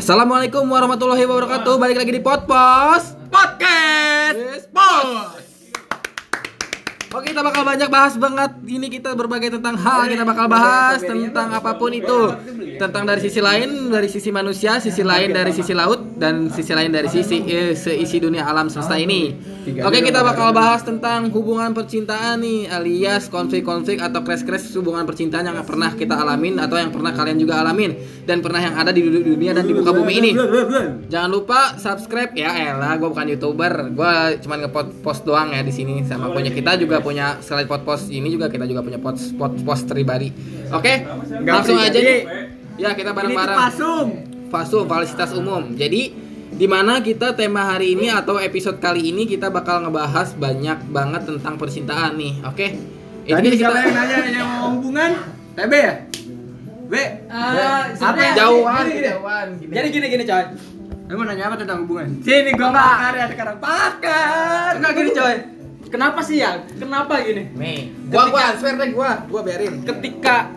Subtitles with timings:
[0.00, 1.76] Assalamualaikum warahmatullahi wabarakatuh.
[1.76, 5.49] Balik lagi di Potpos Podcast Yes, Pos.
[7.10, 8.54] Oke, kita bakal banyak bahas banget.
[8.70, 10.06] Ini kita berbagai tentang hal.
[10.06, 12.30] Kita bakal bahas tentang apa pun itu.
[12.78, 16.94] Tentang dari sisi lain, dari sisi manusia, sisi lain dari sisi laut, dan sisi lain
[16.94, 19.34] dari sisi eh, seisi dunia alam semesta ini.
[19.82, 25.58] Oke, kita bakal bahas tentang hubungan percintaan nih, alias konflik-konflik atau crash-crash hubungan percintaan yang
[25.66, 29.50] pernah kita alamin atau yang pernah kalian juga alamin dan pernah yang ada di dunia
[29.50, 30.30] dan di muka bumi ini.
[31.10, 34.14] Jangan lupa subscribe ya Ella, gue bukan youtuber, gue
[34.46, 38.08] cuma ngepost post doang ya di sini sama punya kita juga punya selain pot post
[38.08, 40.30] ini juga kita juga punya post post post pribadi.
[40.68, 41.04] Oke,
[41.42, 41.90] langsung pribadi.
[41.90, 42.20] aja nih.
[42.76, 43.58] Ya kita Ini bareng-bareng.
[43.58, 44.06] pasum.
[44.48, 45.62] Fasum, fasilitas umum.
[45.72, 46.02] Jadi
[46.50, 51.22] di mana kita tema hari ini atau episode kali ini kita bakal ngebahas banyak banget
[51.24, 52.42] tentang percintaan nih.
[52.42, 52.66] Oke.
[53.22, 55.10] Ini Tadi kita siapa yang nanya yang mau hubungan?
[55.52, 55.94] TB ya?
[56.86, 56.94] B.
[57.28, 59.06] Ah, apa sebenarnya- jauhan, gini, gini.
[59.06, 59.46] jauhan.
[59.60, 59.72] Gini.
[59.72, 60.44] Jadi gini gini coy.
[61.06, 62.06] Lu mau nanya apa tentang hubungan?
[62.18, 64.70] Sini gua pakar ya sekarang pakar.
[64.74, 65.34] Enggak gini coy.
[65.90, 66.62] Kenapa sih ya?
[66.78, 67.50] Kenapa gini?
[67.50, 69.82] nih, gua gua answer deh gua, gua biarin.
[69.82, 70.54] Ketika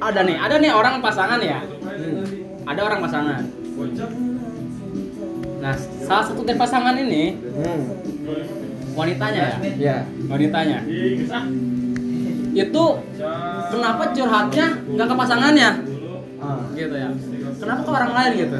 [0.00, 1.60] ada nih, ada nih orang pasangan ya.
[2.64, 3.40] Ada orang pasangan.
[5.62, 7.80] Nah, salah satu dari pasangan ini Hmm.
[8.96, 9.56] wanitanya ya.
[9.78, 9.96] Ya.
[10.26, 10.78] Wanitanya.
[12.52, 12.84] Itu
[13.70, 15.70] kenapa curhatnya nggak ke pasangannya?
[16.42, 16.58] Ah.
[16.74, 17.06] gitu ya
[17.62, 18.58] kenapa ke orang lain gitu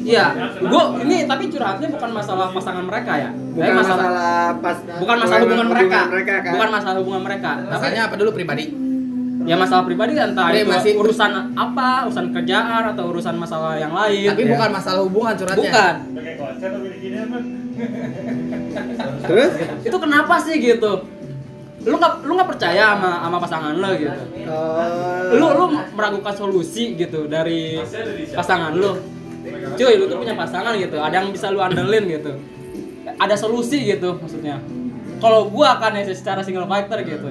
[0.00, 0.26] Iya,
[0.62, 3.30] gua ini tapi curhatnya bukan masalah pasangan mereka ya.
[3.30, 6.00] Bukan Tapi masalah, pas bukan masalah hubungan mereka.
[6.08, 6.52] kan?
[6.52, 7.50] Bukan masalah hubungan mereka.
[7.68, 8.64] Rasanya apa dulu pribadi?
[9.40, 13.88] ya masalah pribadi kan entah itu masih- urusan apa, urusan kerjaan atau urusan masalah yang
[13.90, 14.28] lain.
[14.28, 14.50] Tapi Ya.
[14.52, 15.64] bukan masalah hubungan curhatnya.
[15.64, 15.94] bukan.
[19.24, 19.52] Terus?
[19.80, 20.92] Itu kenapa sih gitu?
[21.80, 24.22] Lu nggak lu nggak percaya sama sama pasangan lo gitu.
[24.44, 25.32] Oh.
[25.32, 27.80] Lu lu meragukan solusi gitu dari
[28.30, 28.92] pasangan lu.
[29.70, 30.96] Cuy, lu tuh punya pasangan gitu.
[30.96, 32.32] Ada yang bisa lu andelin gitu.
[33.16, 34.60] Ada solusi gitu maksudnya.
[35.18, 37.28] Kalau gua kan ya secara single fighter gitu.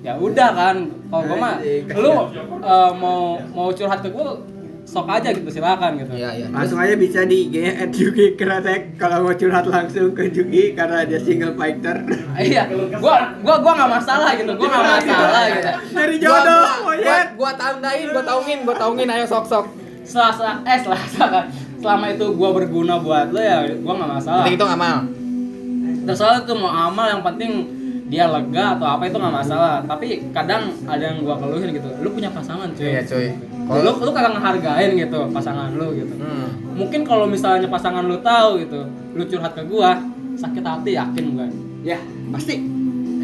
[0.00, 0.76] Ya udah kan.
[1.06, 1.54] Kalau gua mah
[1.94, 2.12] lu
[2.60, 3.20] eh, mau
[3.50, 4.36] mau curhat ke gua
[4.84, 6.12] sok aja gitu silakan gitu.
[6.12, 6.46] Iya, iya.
[6.52, 11.08] Langsung aja bisa di IG at Yugi Kretek kalau mau curhat langsung ke Yugi karena
[11.08, 12.04] dia single fighter.
[12.36, 12.68] Iya,
[13.00, 14.52] gua gua gua nggak masalah gitu.
[14.52, 15.68] Gua nggak masalah gitu.
[15.90, 17.28] Dari Gua- jodoh, gua, gua, monyet.
[17.32, 19.66] gua tandain, gua taungin, gua taungin ayo sok-sok.
[20.04, 21.46] Selasa eh selasa kan.
[21.80, 24.44] Selama itu gua berguna buat lo ya gua nggak masalah.
[24.44, 24.96] Penting itu amal.
[26.04, 27.52] Terserah tuh mau amal yang penting
[28.04, 29.80] dia lega atau apa itu nggak masalah.
[29.84, 31.88] Tapi kadang ada yang gua keluhin gitu.
[32.04, 32.84] Lu punya pasangan cuy.
[32.84, 33.28] Iya, cuy.
[33.64, 36.14] Kalau lu lu kagak ngehargain gitu pasangan lu gitu.
[36.20, 36.48] Hmm.
[36.76, 38.84] Mungkin kalau misalnya pasangan lu tahu gitu,
[39.16, 39.96] lu curhat ke gua,
[40.36, 41.48] sakit hati yakin gua.
[41.80, 41.96] Ya,
[42.28, 42.60] pasti.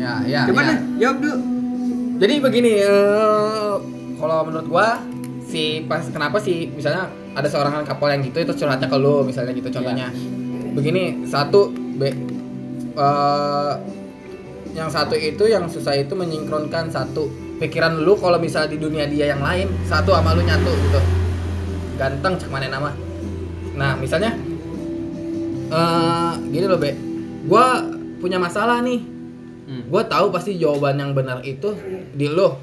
[0.00, 0.48] Ya, ya.
[0.48, 0.76] Coba ya.
[0.97, 1.36] jawab dulu.
[2.20, 3.74] Jadi begini, eh,
[4.16, 5.00] kalau menurut gua
[5.50, 9.50] si pas kenapa sih misalnya ada seorang couple yang gitu itu curhatnya ke lu misalnya
[9.50, 10.06] gitu contohnya.
[10.70, 12.06] Begini, satu B
[12.94, 13.72] eh,
[14.70, 17.26] yang satu itu yang susah itu menyingkronkan satu
[17.58, 21.00] pikiran lu kalau misalnya di dunia dia yang lain satu sama lu nyatu gitu.
[21.98, 22.90] Ganteng cek mana nama.
[23.74, 24.38] Nah, misalnya
[25.70, 26.94] eh gini loh, Be.
[27.50, 27.82] Gua
[28.22, 29.20] punya masalah nih
[29.70, 29.86] Hmm.
[29.86, 31.70] gue tahu pasti jawaban yang benar itu
[32.10, 32.58] di lo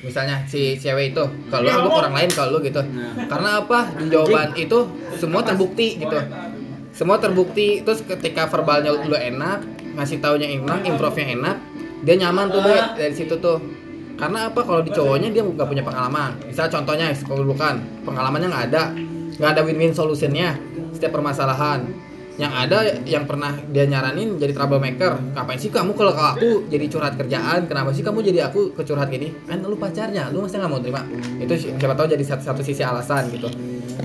[0.00, 2.80] misalnya si cewek itu kalau gue orang lain kalau lu gitu.
[3.28, 3.92] Karena apa?
[4.08, 4.78] Jawaban itu
[5.20, 6.16] semua terbukti gitu.
[6.96, 7.84] Semua terbukti.
[7.84, 9.64] Terus ketika verbalnya lu enak
[9.96, 11.56] ngasih taunya enak improve-nya enak
[12.00, 13.60] dia nyaman tuh Be, dari situ tuh.
[14.16, 14.60] Karena apa?
[14.64, 16.36] Kalau di cowoknya dia nggak punya pengalaman.
[16.44, 18.84] Misal contohnya bukan pengalamannya nggak ada.
[19.40, 20.56] Nggak ada win-win solutionnya
[20.92, 22.09] setiap permasalahan
[22.40, 25.36] yang ada yang pernah dia nyaranin jadi troublemaker.
[25.36, 27.68] Ngapain sih kamu kalau ke aku jadi curhat kerjaan?
[27.68, 29.28] Kenapa sih kamu jadi aku ke curhat gini?
[29.44, 31.04] Kan lu pacarnya lu mesti nggak mau terima.
[31.36, 33.52] Itu si- siapa tahu jadi satu, satu sisi alasan gitu.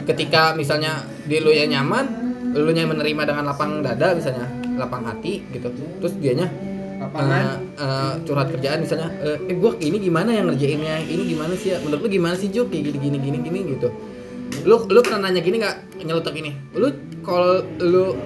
[0.03, 2.06] Ketika misalnya di lu yang nyaman
[2.51, 5.72] lu yang menerima dengan lapang dada misalnya lapang hati gitu.
[6.03, 6.52] Terus dianya
[6.96, 7.59] Lapangan.
[7.79, 11.07] eh, eh, curhat kerjaan misalnya eh, eh gua ini gimana yang ngerjainnya?
[11.07, 11.79] Ini gimana sih ya?
[11.79, 13.90] Menurut lu gimana sih Juk kayak gini gini gini gini gitu
[14.66, 16.90] lu lu pernah nanya gini nggak nyelutuk ini lu
[17.22, 18.17] kalau lu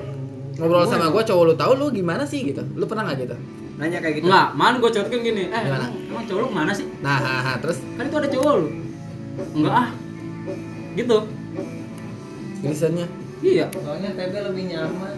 [0.55, 3.37] ngobrol sama gua cowok lu tahu lu gimana sih gitu lu pernah nggak gitu
[3.79, 4.27] Nanya kayak gitu.
[4.27, 5.47] Enggak, man gua curhatkan gini.
[5.47, 5.87] Eh, Gimana?
[5.87, 6.83] emang cowok lu ke mana sih?
[6.99, 8.67] nah ha, ha, terus Kan itu ada cowok lu.
[9.55, 9.89] Enggak ah.
[10.99, 11.17] Gitu.
[12.59, 13.07] tulisannya
[13.39, 13.65] Iya.
[13.71, 15.15] Soalnya TB lebih nyaman.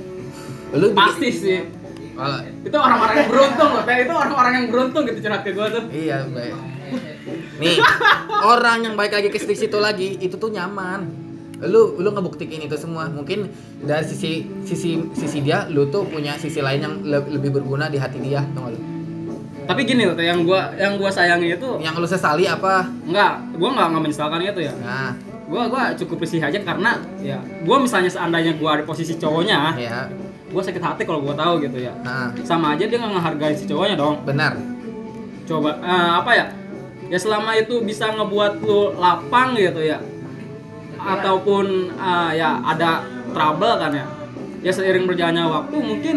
[0.78, 1.66] lu Pasti sih.
[2.14, 3.82] kalau Itu orang-orang yang beruntung loh.
[3.82, 5.84] Itu orang-orang yang beruntung gitu curhat ke gua tuh.
[5.90, 6.54] iya baik
[7.62, 7.78] nih
[8.42, 11.06] orang yang baik lagi ke situ lagi itu tuh nyaman.
[11.62, 13.06] Lu lu ngebuktiin itu semua.
[13.06, 13.46] Mungkin
[13.86, 18.02] dari sisi sisi sisi dia lu tuh punya sisi lain yang le- lebih berguna di
[18.02, 18.82] hati dia tau lu?
[19.62, 22.90] Tapi gini loh, yang gua yang gua sayangi itu yang lu sesali apa?
[23.06, 24.74] Enggak, gua enggak enggak menyesalkan itu ya.
[24.82, 25.14] nah.
[25.46, 30.10] Gua gua cukup risih aja karena ya gua misalnya seandainya gua ada posisi cowoknya ya
[30.50, 31.94] gua sakit hati kalau gua tahu gitu ya.
[32.02, 32.34] Nah.
[32.42, 34.26] Sama aja dia nggak ngehargain si cowoknya dong.
[34.26, 34.58] Benar.
[35.46, 36.46] Coba eh, apa ya
[37.12, 40.00] ya selama itu bisa ngebuat lu lapang gitu ya
[40.98, 44.06] ataupun eh, ya ada trouble kan ya
[44.62, 46.16] ya seiring berjalannya waktu mungkin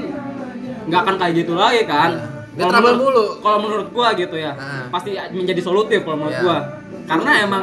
[0.84, 2.12] nggak akan kayak gitu lagi kan
[2.54, 3.24] Kalau menurut- mulu.
[3.42, 4.86] kalau menurut gua gitu ya Ah.
[4.88, 6.44] pasti menjadi solutif kalau menurut Iya.
[6.44, 6.56] gua
[7.04, 7.62] karena emang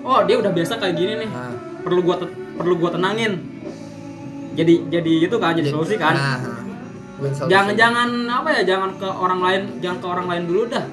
[0.00, 1.52] oh dia udah biasa kayak gini nih Nah.
[1.80, 2.16] perlu gua
[2.56, 3.36] perlu gua tenangin
[4.52, 6.38] jadi jadi itu kan jadi solusi kan nah,
[7.18, 7.50] win solution.
[7.50, 10.84] jangan jangan apa ya jangan ke orang lain jangan ke orang lain dulu dah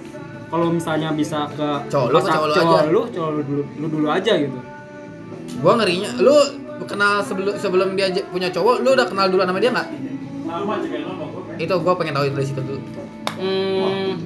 [0.48, 2.80] kalau misalnya bisa ke Cowok lu, cowok lu aja.
[2.88, 4.60] lu cowok lu dulu lu dulu aja gitu.
[5.60, 6.36] Gua ngerinya lu
[6.88, 9.88] kenal sebelum sebelum dia punya cowok lu udah kenal duluan sama dia nggak?
[11.60, 12.80] Itu gua pengen tahu itu dari situ dulu.
[13.38, 14.18] Hmm,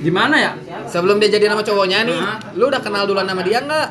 [0.00, 0.52] gimana ya?
[0.88, 2.38] Sebelum dia jadi nama cowoknya nih Hah?
[2.56, 3.88] lu udah kenal duluan sama dia nggak?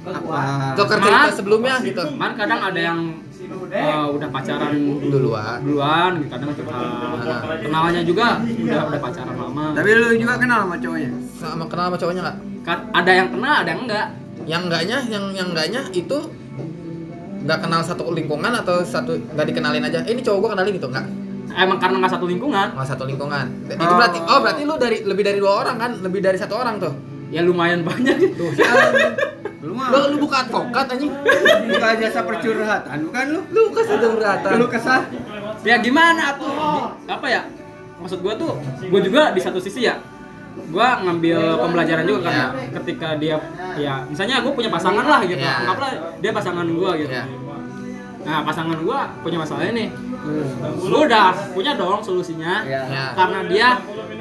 [0.00, 0.38] Apa?
[0.76, 2.02] Tuker cerita sebelumnya gitu.
[2.16, 3.20] Man kadang ada yang
[3.50, 4.70] eh, udah pacaran
[5.10, 5.58] Duluan.
[5.62, 7.16] duluan kadang uh,
[7.58, 9.64] kenalannya juga udah udah pacaran lama.
[9.74, 11.10] Tapi lu juga kenal sama cowoknya?
[11.34, 12.38] Sama kenal sama cowoknya nggak?
[12.62, 14.06] Kan ada yang kenal ada yang enggak.
[14.48, 16.18] Yang enggaknya yang yang enggaknya itu
[17.40, 20.04] nggak kenal satu lingkungan atau satu nggak dikenalin aja.
[20.04, 21.06] Eh, ini cowok gua kenalin gitu nggak?
[21.50, 22.68] Emang karena nggak satu lingkungan?
[22.76, 23.46] Nggak satu lingkungan.
[23.66, 23.96] Itu Oh.
[23.98, 25.90] berarti oh berarti lu dari lebih dari dua orang kan?
[25.98, 26.94] Lebih dari satu orang tuh?
[27.30, 28.16] Ya lumayan banyak.
[28.18, 28.44] Gitu
[29.60, 31.12] lu mah lu lu buka advokat anjing.
[31.68, 33.40] Buka jasa percurhatan bukan lu.
[33.52, 35.04] Lu sudah beratan lu kesah.
[35.60, 36.96] Ya gimana tuh?
[37.04, 37.42] Apa ya?
[38.00, 38.56] Maksud gua tuh
[38.88, 40.00] gua juga di satu sisi ya
[40.72, 42.46] gua ngambil pembelajaran juga kan Ya.
[42.80, 43.36] ketika dia
[43.78, 45.38] ya misalnya gua punya pasangan lah gitu.
[45.38, 45.62] Ya.
[45.62, 47.12] anggaplah dia pasangan gua gitu.
[47.12, 47.24] Ya
[48.20, 49.88] nah pasangan gua punya masalah ini.
[50.76, 52.64] Gua udah punya dong solusinya.
[52.68, 53.68] Ya ya karena dia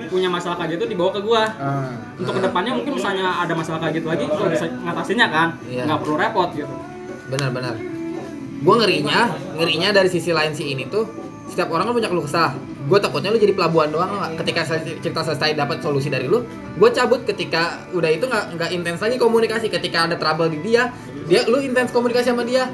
[0.10, 1.44] punya masalah kayak gitu dibawa ke gua.
[1.60, 1.94] Ah.
[2.20, 5.48] untuk ke depannya mungkin misalnya ada masalah kayak gitu lagi gua bisa ngatasinnya kan.
[5.68, 5.84] Iya.
[5.88, 6.76] nggak perlu repot gitu.
[7.30, 8.00] Benar-benar
[8.60, 9.20] gue ngerinya
[9.56, 11.08] ngerinya dari sisi lain si ini tuh
[11.48, 12.54] setiap orang kan punya keluh kesah.
[12.86, 14.22] Gue takutnya lu jadi pelabuhan doang.
[14.22, 14.66] Lah ketika
[15.02, 16.46] cerita selesai dapat solusi dari lu
[16.78, 19.72] gue cabut ketika udah itu nggak nggak intens lagi komunikasi.
[19.72, 20.94] Ketika ada trouble di dia
[21.26, 22.70] dia lu intens komunikasi sama dia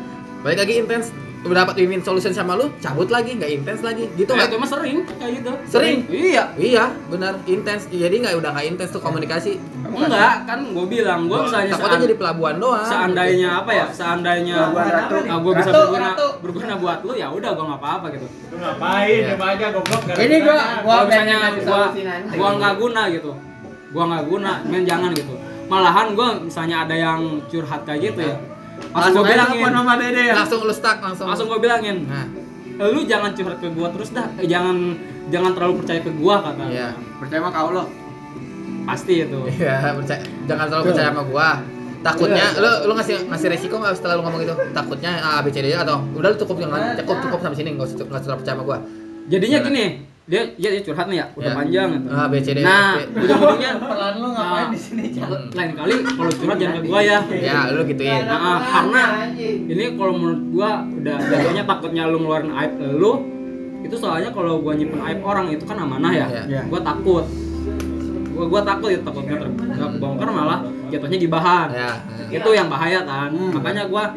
[0.46, 1.10] balik lagi intens.
[1.46, 4.10] Udah dapat win-win solution sama lu cabut lagi nggak intens lagi.
[4.14, 5.52] Gitu Eh, nggak itu mah sering kayak gitu.
[5.70, 5.98] Sering?
[6.10, 6.44] iya.
[6.54, 7.38] Iya benar.
[7.46, 7.86] Intens.
[7.86, 9.62] Jadi nggak udah nggak intens tuh komunikasi.
[9.86, 12.82] Enggak kan gue bilang gue misalnya takutnya jadi pelabuhan doang.
[12.82, 13.86] seandainya apa ya?
[13.90, 15.16] Seandainya Pelabuhan Ratu.
[15.22, 16.28] ah, gue bisa Ratu, berguna Ratu.
[16.42, 18.28] berguna buat lu ya udah gue nggak apa-apa gitu.
[18.58, 19.10] Ngapain?
[19.22, 19.34] Iya.
[19.34, 22.34] ya aja goblok ini gua gua kalau misalnya nanti.
[22.38, 23.32] gua nggak guna gitu.
[23.94, 25.34] Gua nggak guna men jangan gitu.
[25.70, 28.55] Malahan gua misalnya ada yang curhat kayak gitu ya
[28.96, 30.24] langsung aja bilangin telepon sama dede.
[30.24, 31.26] ya langsung lu stuck langsung.
[31.28, 32.28] Langsung gua bilangin nah.
[32.76, 34.76] "Eh, lu jangan curhat ke gua terus dah Eh, jangan
[35.32, 36.90] jangan terlalu percaya ke gua kata iya
[37.20, 37.84] percaya sama kau lo
[38.86, 39.40] pasti itu.
[39.50, 41.50] Iya, percaya, jangan terlalu percaya sama gua.
[42.06, 44.54] Takutnya lu lu ngasih ngasih resiko nggak setelah lu ngomong itu?
[44.78, 47.88] Takutnya A B C D atau udah lu cukup jangan cukup cukup sampai sini nggak
[47.90, 48.78] usah nggak usah terlalu percaya sama gua.
[49.26, 49.86] jadinya gini
[50.26, 51.54] dia dia, dia curhat nih ya udah Ya.
[51.54, 52.60] panjang gitu A B C D.
[52.66, 55.30] nah ujung-ujungnya Pelan lu ngapain nah, di sini, Cak?
[55.54, 58.22] lain kali kalau curhat jangan ke gua ya ya lu gituin.
[58.26, 59.04] Nah, ah, karena
[59.70, 63.12] ini kalau menurut gua udah jatuhnya takutnya lu ngeluarin aib lu
[63.86, 66.28] itu soalnya kalau gua nyimpen aib orang itu kan amanah ya.
[66.50, 66.62] Iya.
[66.74, 67.26] Gua takut.
[68.34, 71.70] Gua gua takut ya takutnya nggak kebongkar malah jatuhnya gibahan.
[71.70, 71.92] Ya.
[72.34, 73.30] Itu yang bahaya kan.
[73.30, 74.10] Makanya gua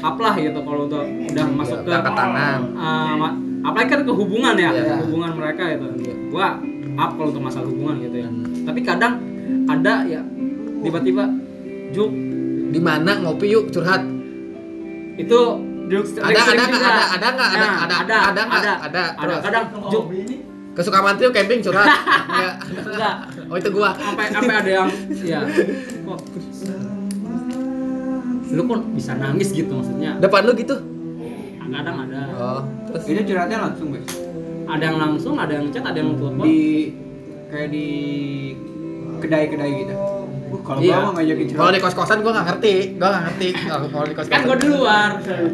[0.00, 2.60] up lah gitu kalau udah udah masuk ke Angkat tangan.
[2.80, 4.96] ah, ma- apalagi kan ke hubungan ya, Iya.
[5.02, 5.86] hubungan mereka itu.
[6.28, 6.60] Gua
[6.94, 8.28] up kalau untuk masalah hubungan gitu ya.
[8.62, 9.18] Tapi kadang
[9.64, 10.20] ada ya
[10.80, 11.24] tiba-tiba
[11.90, 12.10] juk
[12.66, 14.02] Di mana ngopi yuk curhat?
[15.14, 15.40] itu
[15.86, 19.22] Ada ada nggak ada ada nggak ada Nah, ada ada ada nggak ada ada ada
[19.22, 20.04] terus kadang juk
[20.74, 21.86] ke Sukamantri yuk camping curhat.
[21.86, 22.54] Enggak.
[22.88, 23.14] enggak
[23.46, 23.90] Oh itu gua.
[23.94, 24.88] sampai sampai ada yang
[25.22, 25.40] ya
[26.04, 26.18] kok
[28.50, 30.76] lu kok bisa nangis gitu maksudnya Depan lu gitu.
[31.74, 34.08] Kadang ada Oh, terus ini curhatnya langsung guys
[34.64, 36.58] ada yang langsung ada yang chat ada yang telepon di
[37.46, 37.86] kayak di
[39.20, 40.24] kedai-kedai gitu uh,
[40.62, 40.94] kalau Iya.
[40.94, 42.74] gua mah ngajakin kalau di kos-kosan gua nggak ngerti.
[42.94, 44.32] Gua nggak ngerti kalau di kos-kosan.
[44.32, 45.10] kan gua di luar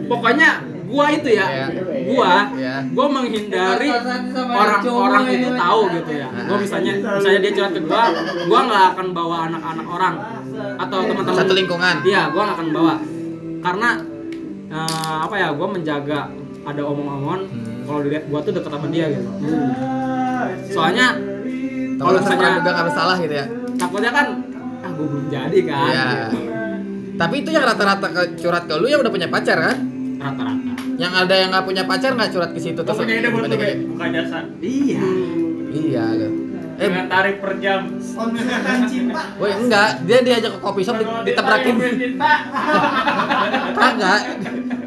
[0.07, 0.49] pokoknya
[0.87, 1.67] gua itu ya Iya.
[2.07, 2.75] gua Iya.
[2.91, 6.45] gua menghindari orang-orang cowok itu tahu gitu ya Nah.
[6.47, 8.05] gua misalnya misalnya dia curhat ke gua
[8.47, 10.15] gua nggak akan bawa anak-anak orang
[10.77, 11.95] atau teman-teman Satu lingkungan.
[12.05, 12.95] Iya, gua nggak akan bawa.
[13.61, 13.89] Karena
[14.71, 14.87] eh,
[15.21, 16.31] apa ya, gua menjaga
[16.62, 17.83] ada omong-omongan Hmm.
[17.85, 19.31] kalau dilihat gua tuh deket sama dia gitu.
[20.71, 21.07] Soalnya
[21.97, 23.47] Kalau misalnya juga nggak bersalah gitu ya.
[23.77, 24.27] takutnya kan
[24.81, 25.85] ah gua belum jadi kan.
[25.87, 26.07] Iya.
[26.25, 26.39] gitu.
[27.15, 29.77] Tapi itu yang rata-rata ke curhat ke lu yang udah punya pacar kan?
[30.17, 30.73] Rata-rata.
[30.97, 33.47] Yang ada yang nggak punya pacar nggak curhat ke situ Kok punya ide buat lu,
[33.47, 33.75] Gede-gede.
[33.75, 33.85] Be?
[33.87, 35.00] buka jasa iya
[35.71, 36.07] Iya.
[36.81, 37.81] Eh, dengan tarif per jam.
[39.37, 41.77] woi enggak, dia diajak ke kopi shop di- ditebrakin.
[43.77, 44.21] Kagak.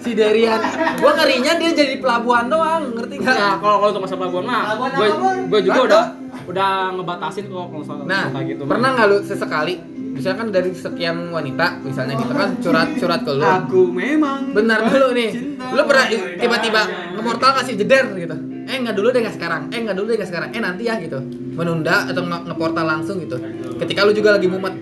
[0.02, 0.60] Si Derian,
[1.00, 3.54] gua ngerinya dia jadi pelabuhan doang, ngerti Nah, gak?
[3.62, 5.08] kalau kalau untuk masa pelabuhan mah, gue
[5.48, 6.04] gue juga udah
[6.44, 8.62] udah ngebatasin kok kalau soal Nah, kayak gitu.
[8.66, 9.74] pernah nggak lu sesekali,
[10.12, 13.48] misalnya kan dari sekian wanita, misalnya gitu kan curhat-curhat ke lu.
[13.48, 15.30] Aku memang Benar dulu nih.
[15.72, 16.82] Lu pernah tiba-tiba
[17.16, 18.36] nge-portal ngasih jeder gitu.
[18.64, 19.62] Eh nggak dulu deh nggak sekarang.
[19.70, 20.50] Eh nggak dulu deh nggak sekarang.
[20.50, 21.20] Eh nanti ya gitu.
[21.54, 23.38] Menunda atau nge- nge-portal langsung gitu.
[23.78, 24.74] Ketika lu juga lagi mumet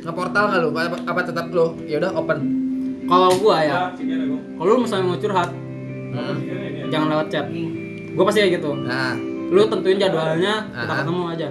[0.00, 0.68] nge-portal nggak lu?
[0.72, 1.76] Apa, apa tetap lu?
[1.84, 2.38] Ya udah open.
[3.02, 3.76] Kalau gua ya,
[4.54, 6.36] kalau lu misalnya mau curhat, Hmm.
[6.86, 7.46] jangan lewat chat.
[8.12, 8.70] Gua pasti kayak gitu.
[8.76, 9.18] Nah,
[9.50, 10.98] Lu tentuin jadwalnya, kita Ah.
[11.02, 11.46] ketemu aja.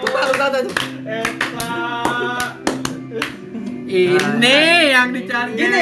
[0.00, 0.64] Lupa lupa tuh.
[3.84, 4.56] ini
[4.90, 5.80] yang dicari Gini,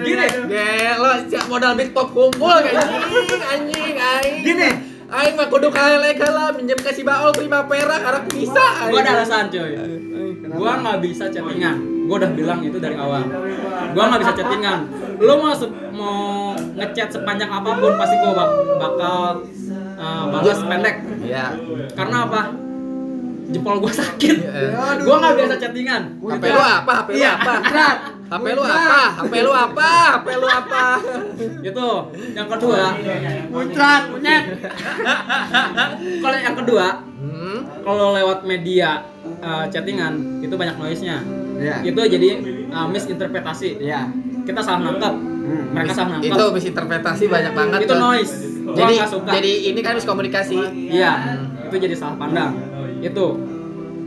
[0.00, 0.26] gini.
[0.46, 4.34] Gelo, siap modal beat pop kumpul kayak anjing, anjing, aing.
[4.40, 4.70] Gini.
[5.10, 8.64] Aing mah kudu kaele lah minjem ke si Baol Primavera karena bisa.
[8.86, 9.74] Gua ada alasan cuy.
[10.46, 11.76] Gua nggak bisa chattingan.
[12.06, 13.26] Gua udah bilang itu dari awal.
[13.90, 14.78] Gua nggak bisa chattingan.
[15.18, 19.18] Lu mau se- mau ngechat sepanjang apa pun pasti gua bak- bakal
[19.96, 20.96] uh, balas pendek.
[21.20, 21.58] Iya.
[21.92, 22.40] Karena apa?
[23.50, 24.36] Jempol gua sakit.
[24.38, 25.02] Iya.
[25.02, 26.02] Gua nggak biasa chattingan.
[26.22, 26.92] HP lu apa?
[27.02, 27.52] HP lu Iya, apa?
[28.30, 29.00] HP lu apa?
[29.18, 29.90] HP lu apa?
[30.14, 30.84] HP lu apa?
[31.66, 31.88] Itu.
[32.30, 32.82] Yang kedua,
[33.50, 34.44] Muncrat, munyet.
[36.22, 36.86] kalau yang kedua,
[37.20, 37.60] Hmm.
[37.82, 39.02] kalau lewat media
[39.42, 41.20] uh, chattingan itu banyak noise-nya.
[41.58, 41.76] Iya.
[41.84, 42.28] Itu jadi
[42.70, 43.82] uh, misinterpretasi.
[43.82, 44.08] Iya.
[44.46, 45.14] Kita salah nangkap.
[45.18, 45.74] Hmm.
[45.74, 46.36] Mereka salah nangkap.
[46.38, 47.78] Itu misinterpretasi banyak banget.
[47.84, 47.98] itu tuh.
[47.98, 48.34] noise.
[48.70, 48.94] Jadi
[49.26, 50.58] jadi ini kan miskomunikasi.
[50.94, 51.12] Iya,
[51.66, 52.54] itu jadi salah pandang.
[53.02, 53.26] Itu.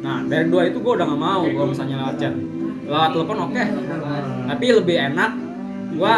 [0.04, 2.34] Nah, dari dua itu gue udah gak mau gue misalnya lewat chat.
[2.84, 3.64] Lewat telepon oke.
[4.50, 5.32] Tapi lebih enak
[5.94, 6.16] gue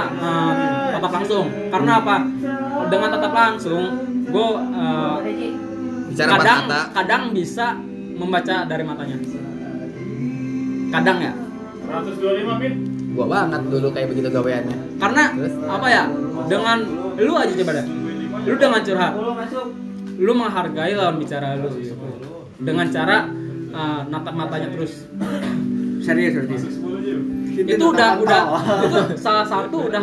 [0.96, 1.46] tatap langsung.
[1.70, 2.16] Karena apa?
[2.88, 3.84] Dengan tatap langsung,
[4.26, 4.48] gue
[6.16, 6.80] Bicara empat kadang kata.
[6.96, 7.66] kadang bisa
[8.16, 9.18] membaca dari matanya.
[10.96, 11.34] Kadang ya.
[11.86, 12.74] 125 pin.
[13.16, 14.78] Gua banget dulu kayak begitu gaweannya.
[15.00, 15.56] Karena Terus?
[15.68, 16.04] apa ya?
[16.48, 16.78] Dengan
[17.16, 17.88] lu aja coba deh.
[18.48, 19.14] Lu dengan curhat.
[20.16, 21.96] Lu menghargai lawan bicara lu gitu.
[22.60, 23.28] Dengan cara
[23.76, 25.08] uh, natap matanya terus.
[26.06, 26.64] Serius serius.
[27.56, 28.42] itu udah udah.
[28.86, 30.02] itu salah satu udah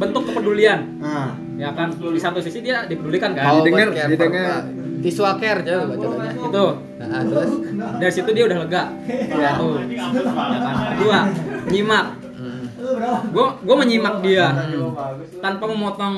[0.00, 0.98] bentuk kepedulian.
[0.98, 3.60] Nah, ya kan di satu sisi dia dipedulikan kan?
[3.62, 4.46] Didengar, care, didengar.
[4.48, 4.62] Pak.
[4.98, 6.32] Visual care aja lu bacanya.
[6.34, 6.66] itu.
[6.98, 7.52] Nah, terus?
[8.02, 8.82] Dari situ dia udah lega.
[9.30, 9.78] Ya tuh.
[9.86, 10.06] Ya
[10.58, 11.18] kan dua
[11.70, 12.06] nyimak.
[13.30, 14.46] Gue gue menyimak dia.
[15.38, 16.14] Tanpa memotong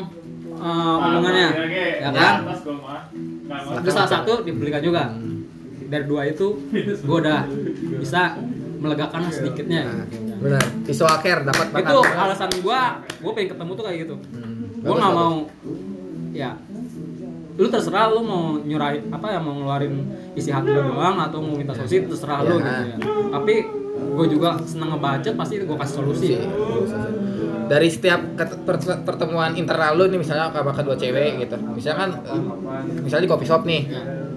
[0.56, 1.48] uh, omongannya.
[1.98, 2.34] ya kan?
[3.84, 5.12] Itu salah satu dipedulikan juga.
[5.90, 6.62] Dari dua itu
[7.02, 7.50] gue udah
[7.98, 8.38] bisa
[8.80, 10.06] melegakan sedikitnya Nah,
[10.40, 10.64] benar.
[10.82, 11.84] Visual care dapat banget.
[11.86, 12.80] itu alasan gua
[13.20, 14.14] gua pengen ketemu tuh kayak gitu.
[14.16, 14.56] Hmm.
[14.74, 15.34] gua Bagus, nggak mau
[16.32, 16.50] ya.
[17.54, 19.94] Lu terserah lu mau nyurahin apa ya mau ngeluarin
[20.32, 22.56] isi hati lu doang atau mau minta solusi terserah lu Ya.
[22.56, 22.96] gitu ya.
[23.30, 23.54] Tapi
[24.10, 26.28] gua juga senang ngebacot pasti gua kasih solusi.
[27.68, 28.20] Dari setiap
[29.04, 31.54] pertemuan internal lu nih misalnya sama kedua cewek gitu.
[31.70, 32.16] Misalkan
[33.00, 33.92] misalnya di coffee shop nih.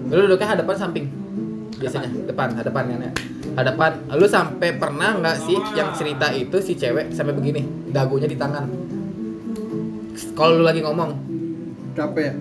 [0.06, 1.06] Lu duduknya hadapan samping.
[1.74, 3.12] Biasanya depan hadapan kan ya
[3.54, 3.92] hadapan.
[4.14, 7.62] Lu sampai pernah nggak sih yang cerita itu si cewek sampai begini?
[7.90, 8.66] Dagunya di tangan.
[10.34, 11.10] Kalau lu lagi ngomong.
[11.94, 12.34] Capek ya?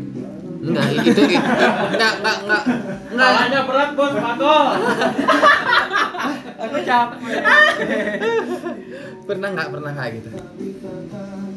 [0.64, 2.64] enggak itu, itu enggak enggak enggak.
[3.12, 4.66] Enggak Palanya berat bos, Patol.
[6.64, 7.20] Aku capek.
[9.24, 10.30] pernah nggak pernah nggak gitu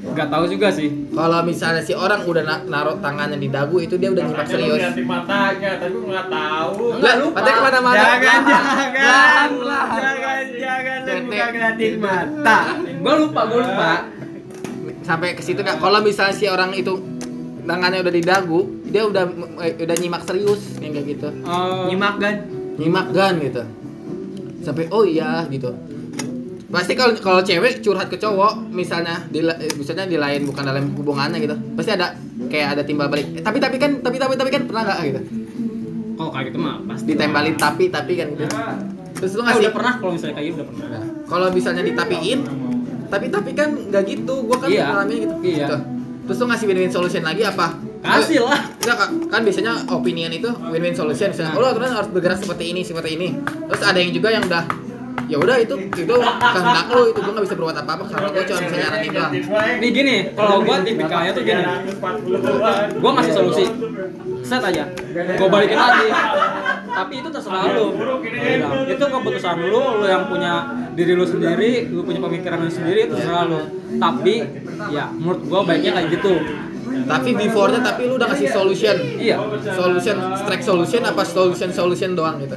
[0.07, 3.95] nggak tahu juga sih kalau misalnya si orang udah na- naruh tangannya di dagu itu
[3.97, 6.75] dia udah nyimak serius Lihat di matanya, tapi nggak tahu.
[6.95, 8.43] Enggak, patah ke mana-mana Jangan, Pelan,
[8.95, 9.87] jangan, pelan.
[9.91, 11.23] jangan, jangan, lu Tete.
[11.27, 12.59] buka ngeliatin mata.
[12.97, 13.93] gua lupa gua lupa
[15.03, 16.93] sampai ke situ nggak kalau misalnya si orang itu
[17.63, 19.25] tangannya udah di dagu dia udah
[19.61, 22.35] eh, udah nyimak serius yang kayak gitu Eh, Nyimak kan?
[22.77, 23.63] nyimak gan gitu
[24.67, 25.71] sampai oh iya gitu.
[26.67, 30.91] Pasti kalau kalau cewek curhat ke cowok misalnya di eh, misalnya di lain bukan dalam
[30.93, 34.51] hubungannya gitu pasti ada kayak ada timbal balik Eh, tapi tapi kan tapi tapi tapi
[34.51, 34.99] kan pernah nggak?
[35.05, 35.21] Gitu.
[36.17, 38.45] Kalau kayak gitu mah pasti ditembalin tapi tapi kan gitu.
[39.17, 40.89] Terus lu Eh, ngasih udah pernah kalau misalnya kayak gitu udah pernah.
[40.91, 42.41] Nah, kalau misalnya ditapiin
[43.07, 44.85] tapi tapi kan nggak gitu gua kan Iya.
[44.91, 45.35] ngalamin gitu.
[45.41, 45.57] Iya.
[45.63, 45.77] Gitu.
[46.27, 47.67] terus lu ngasih win-win solution lagi apa
[48.07, 48.61] kasih lah.
[48.79, 48.97] Enggak,
[49.29, 51.35] kan biasanya opinion itu win-win solution.
[51.35, 53.29] Misalnya oh lo aturan harus bergerak seperti ini seperti ini.
[53.43, 54.65] Terus ada yang juga yang udah
[55.27, 56.15] ya udah itu itu
[56.55, 59.33] kehendak lo itu gua nggak bisa berbuat apa apa karena gua cuma bisa nyaranin doang.
[59.83, 60.17] Nih gini.
[60.39, 61.63] Kalau gua tipikalnya tuh gini.
[63.03, 63.65] Gua ngasih solusi.
[64.47, 64.85] Set aja.
[65.35, 66.09] Gua balikin lagi.
[66.97, 67.87] Tapi itu terserah lu
[68.89, 70.65] itu keputusan lu lu yang punya
[70.97, 73.61] diri lu sendiri lu punya pemikiran lu sendiri itu terserah lu
[74.01, 74.49] tapi
[74.89, 76.33] ya menurut gua baiknya kayak gitu
[77.05, 78.97] Tapi before-nya tapi lu udah kasih solution.
[79.19, 79.37] Iya.
[79.69, 82.57] Solution, strike solution apa solution solution doang gitu.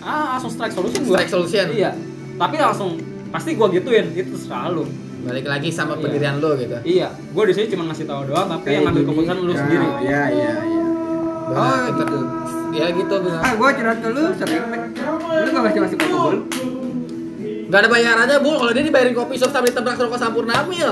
[0.00, 1.12] Ah, langsung strike solution gua.
[1.16, 1.66] Strike solution.
[1.70, 1.90] Iya.
[2.36, 2.90] Tapi langsung
[3.30, 4.84] pasti gua gituin, itu selalu.
[5.20, 6.02] Balik lagi sama Iya.
[6.02, 6.76] pendirian lu gitu.
[6.82, 9.88] Iya, gua di sini cuma ngasih tahu doang, tapi yang ngambil keputusan lu sendiri.
[10.00, 10.82] Iya, iya, iya.
[11.50, 12.18] Oh, kita- gitu.
[12.70, 13.42] Ya gitu benar.
[13.42, 14.64] Ah, gua curhat ke lu sering.
[15.20, 16.36] Lu gak masih masuk ke bul?
[17.66, 18.50] Gak ada bayarannya, Bu.
[18.56, 20.90] Kalau dia dibayarin kopi shop sampai tabrak rokok sampurna mil.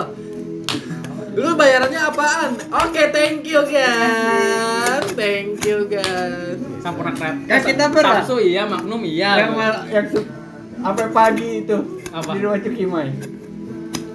[1.39, 2.51] Lu bayarannya apaan?
[2.83, 5.01] Oke, thank you, kan.
[5.15, 6.59] Thank you, kan.
[6.83, 7.37] Sampurna kret.
[7.47, 8.27] Ya, kita pernah.
[8.27, 9.47] Samsu iya, Magnum iya.
[9.47, 10.27] Yang mal, yang su-
[10.79, 11.77] sampai pagi itu
[12.11, 12.31] Apa?
[12.35, 13.09] di rumah Cukimai.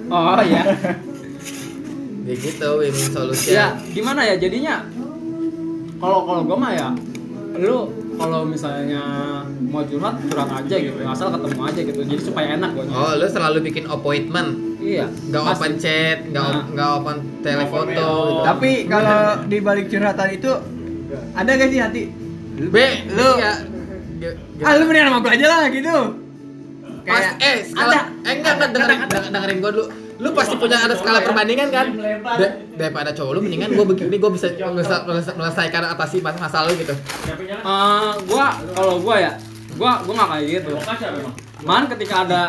[0.10, 0.64] Oh iya.
[2.24, 3.52] Ya gitu, win-win solution.
[3.52, 4.88] ya, gimana ya jadinya?
[6.00, 6.88] Kalau kalau gua mah ya
[7.60, 9.04] lu kalau misalnya
[9.64, 13.26] mau curhat curhat aja gitu asal ketemu aja gitu jadi supaya enak gua Oh, lu
[13.26, 14.50] selalu bikin appointment.
[14.80, 16.64] iya Nggak open chat, nggak Nah.
[16.70, 18.10] nggak open telefoto gitu.
[18.44, 20.52] Tapi kalau di balik curhatan itu
[21.32, 22.04] ada gak sih hati?
[22.64, 22.76] B,
[23.10, 23.54] Lu ya.
[24.62, 25.98] Ah, lu mendingan sama gua aja lah gitu.
[27.04, 29.86] Pas, eh, skala, eh enggak, enggak, dengerin, denger- dengerin gua dulu.
[30.24, 31.88] Lu pasti punya ada skala perbandingan kan?
[32.34, 36.96] Da- daripada cowok lu mendingan gua begini gua bisa menyelesaikan atasi mas masalah lu gitu.
[36.96, 39.32] Eh, gua kalau gua ya
[39.74, 40.72] gua gua nggak kayak gitu
[41.62, 42.42] man ketika ada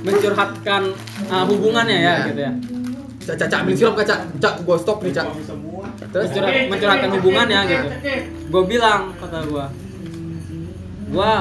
[0.00, 0.82] mencurhatkan
[1.24, 2.26] eh, hubungannya ya Ya.
[2.26, 2.52] gitu ya
[3.24, 5.24] Cak, cak, cak, ambil sirup cak, cak, gua stop nih, cak.
[6.12, 7.86] Terus, Mencurhat, mencurhatkan hubungannya gitu
[8.48, 9.64] gua bilang kata gua
[11.08, 11.32] gua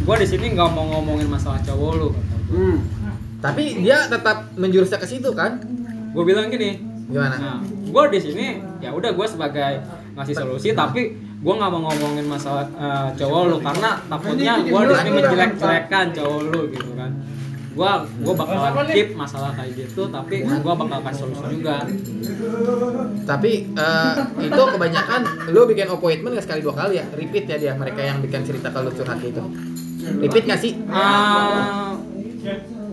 [0.00, 2.56] gua di sini nggak mau ngomongin masalah cowok lu kata gua.
[2.56, 2.76] Hmm.
[3.40, 5.58] Tapi dia tetap menjurusnya ke situ kan?
[6.12, 7.36] gua bilang gini Gimana?
[7.36, 8.46] Nah, gue di sini
[8.78, 9.82] ya udah gue sebagai
[10.14, 14.94] ngasih solusi tapi gue nggak mau ngomongin masalah eh, cowok lu karena takutnya gue di
[14.94, 17.10] sini menjelek-jelekan cowok lu gitu kan.
[17.70, 17.90] Gue
[18.22, 21.76] gue bakalan keep masalah kayak gitu tapi gue bakal kasih solusi juga.
[23.26, 24.14] Tapi eh,
[24.46, 25.20] itu kebanyakan
[25.50, 27.06] lu bikin appointment nggak sekali dua kali ya?
[27.10, 29.42] Repeat ya dia mereka yang bikin cerita kalau curhat itu.
[30.22, 30.78] Repeat nggak sih?
[30.78, 31.90] Eh,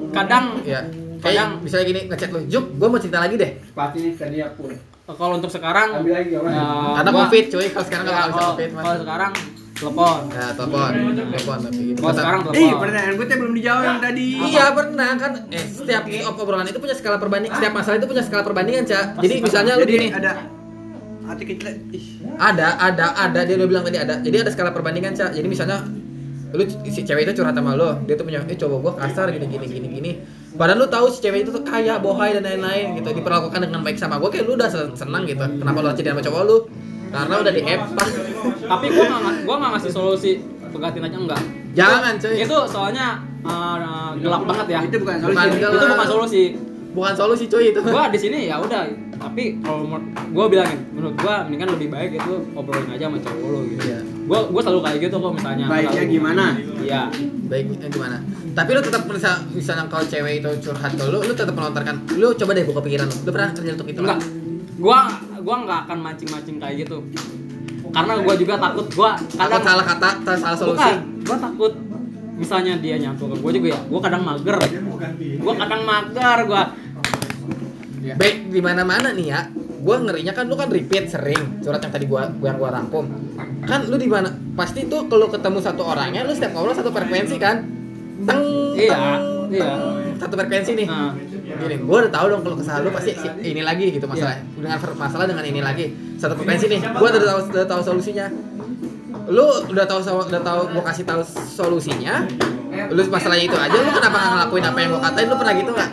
[0.10, 0.82] kadang Ya.
[1.18, 3.52] Kadang- Kayak misalnya gini ngechat lu, Juk, gua mau cerita lagi deh.
[3.72, 4.70] Pasti tadi aku.
[5.10, 6.41] kalau untuk sekarang Ambil lagi, eh,
[6.93, 8.84] Karena gua- covid cuy, kalau sekarang ya, nggak bisa kalau- covid mas.
[8.84, 9.32] kalau sekarang
[9.74, 10.20] telepon.
[10.28, 12.00] Ya telepon, telepon tapi gitu.
[12.00, 12.80] Kalau sekarang Ih, telepon.
[12.80, 14.28] pertanyaan gue tuh belum dijawab yang tadi.
[14.43, 16.04] Iya pernah kan eh setiap
[16.36, 19.86] obrolan itu punya skala perbanding setiap masalah itu punya skala perbandingan cak jadi misalnya lu
[19.86, 20.32] gini ada
[21.26, 21.67] hati kecil.
[21.91, 22.06] Ih.
[22.38, 25.82] ada ada ada dia udah bilang tadi ada jadi ada skala perbandingan cak jadi misalnya
[26.58, 29.46] lu si cewek itu curhat sama lo dia tuh punya eh cowok gua kasar gini
[29.46, 30.12] gini gini gini
[30.52, 33.96] padahal lu tahu si cewek itu tuh kaya bohai dan lain-lain gitu diperlakukan dengan baik
[33.96, 36.58] sama gua kayak lu udah sen- senang gitu kenapa lu jadi sama cowok lu
[37.08, 38.08] karena udah di epak
[38.60, 40.32] Tapi gue nggak gua nggak ngasih solusi
[40.67, 41.41] pegatin aja enggak.
[41.72, 43.08] jangan cuy Itu soalnya
[43.39, 43.78] eh,
[44.20, 44.80] gelap banget ya.
[44.84, 45.56] Itu bukan Bukan solusi.
[45.58, 45.72] gelap.
[45.74, 46.43] itu bukan solusi
[46.89, 51.15] bukan solusi cuy itu gua di sini ya udah tapi kalau menurut gua bilangin menurut
[51.15, 54.00] gua mendingan lebih baik itu obrolin aja sama cowok lo gitu Iya.
[54.28, 55.66] Gua gua selalu kayak gitu kok misalnya.
[55.72, 56.46] Baiknya Kalau- gimana?
[56.84, 57.02] iya.
[57.48, 58.18] Baiknya gimana?
[58.52, 62.28] Tapi lu tetap bisa misalnya kalau cewek itu curhat ke lu lu tetap melontarkan lu
[62.36, 63.16] coba deh buka pikiran lu.
[63.24, 64.00] Lu pernah kerja untuk itu?
[64.04, 64.20] Enggak.
[64.78, 65.00] Gua
[65.42, 66.98] gua nggak akan mancing-mancing kayak gitu.
[67.88, 70.76] Karena gua juga takut gua takut kadang salah kata salah solusi.
[70.84, 71.74] bukan gua takut
[72.38, 74.58] misalnya dia nyantol ke gua juga ya gua kadang mager.
[75.40, 76.63] Gua kadang mager gua.
[78.08, 79.42] Baik di mana mana nih ya
[79.88, 83.08] gua ngerinya kan lu kan repeat sering curhat yang tadi gua gua yang gua rangkum
[83.63, 87.36] kan lu di mana pasti tuh kalau ketemu satu orangnya lu setiap ngobrol satu frekuensi
[87.38, 87.63] kan
[88.19, 88.43] teng
[88.76, 89.63] Iya, teng, iya.
[89.63, 89.80] teng.
[90.17, 91.13] satu frekuensi nih Nah.
[91.58, 95.00] gini gua udah tahu dong kalau kesalahan lu pasti ini lagi gitu masalah dengan ver-
[95.00, 95.86] masalah dengan ini lagi
[96.17, 98.28] satu frekuensi nih gua udah tahu udah tahu solusinya
[99.28, 102.24] lu udah tahu udah tahu gua kasih tahu solusinya?
[102.88, 105.28] Lu masalahnya itu aja lu kenapa nggak ngelakuin apa yang gua katain?
[105.28, 105.90] Lu pernah gitu nggak?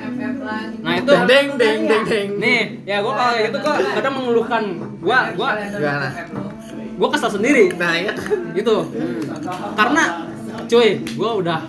[0.85, 2.29] Nah itu deng deng deng deng deng.
[2.38, 4.62] Nih ya gua kalau kayak gitu gua kadang mengeluhkan
[5.03, 6.09] gua gua Gimana?
[6.94, 7.75] gua kesal sendiri.
[7.75, 8.12] Nah ya
[8.55, 8.77] gitu.
[9.75, 10.03] Karena
[10.70, 11.61] cuy gua udah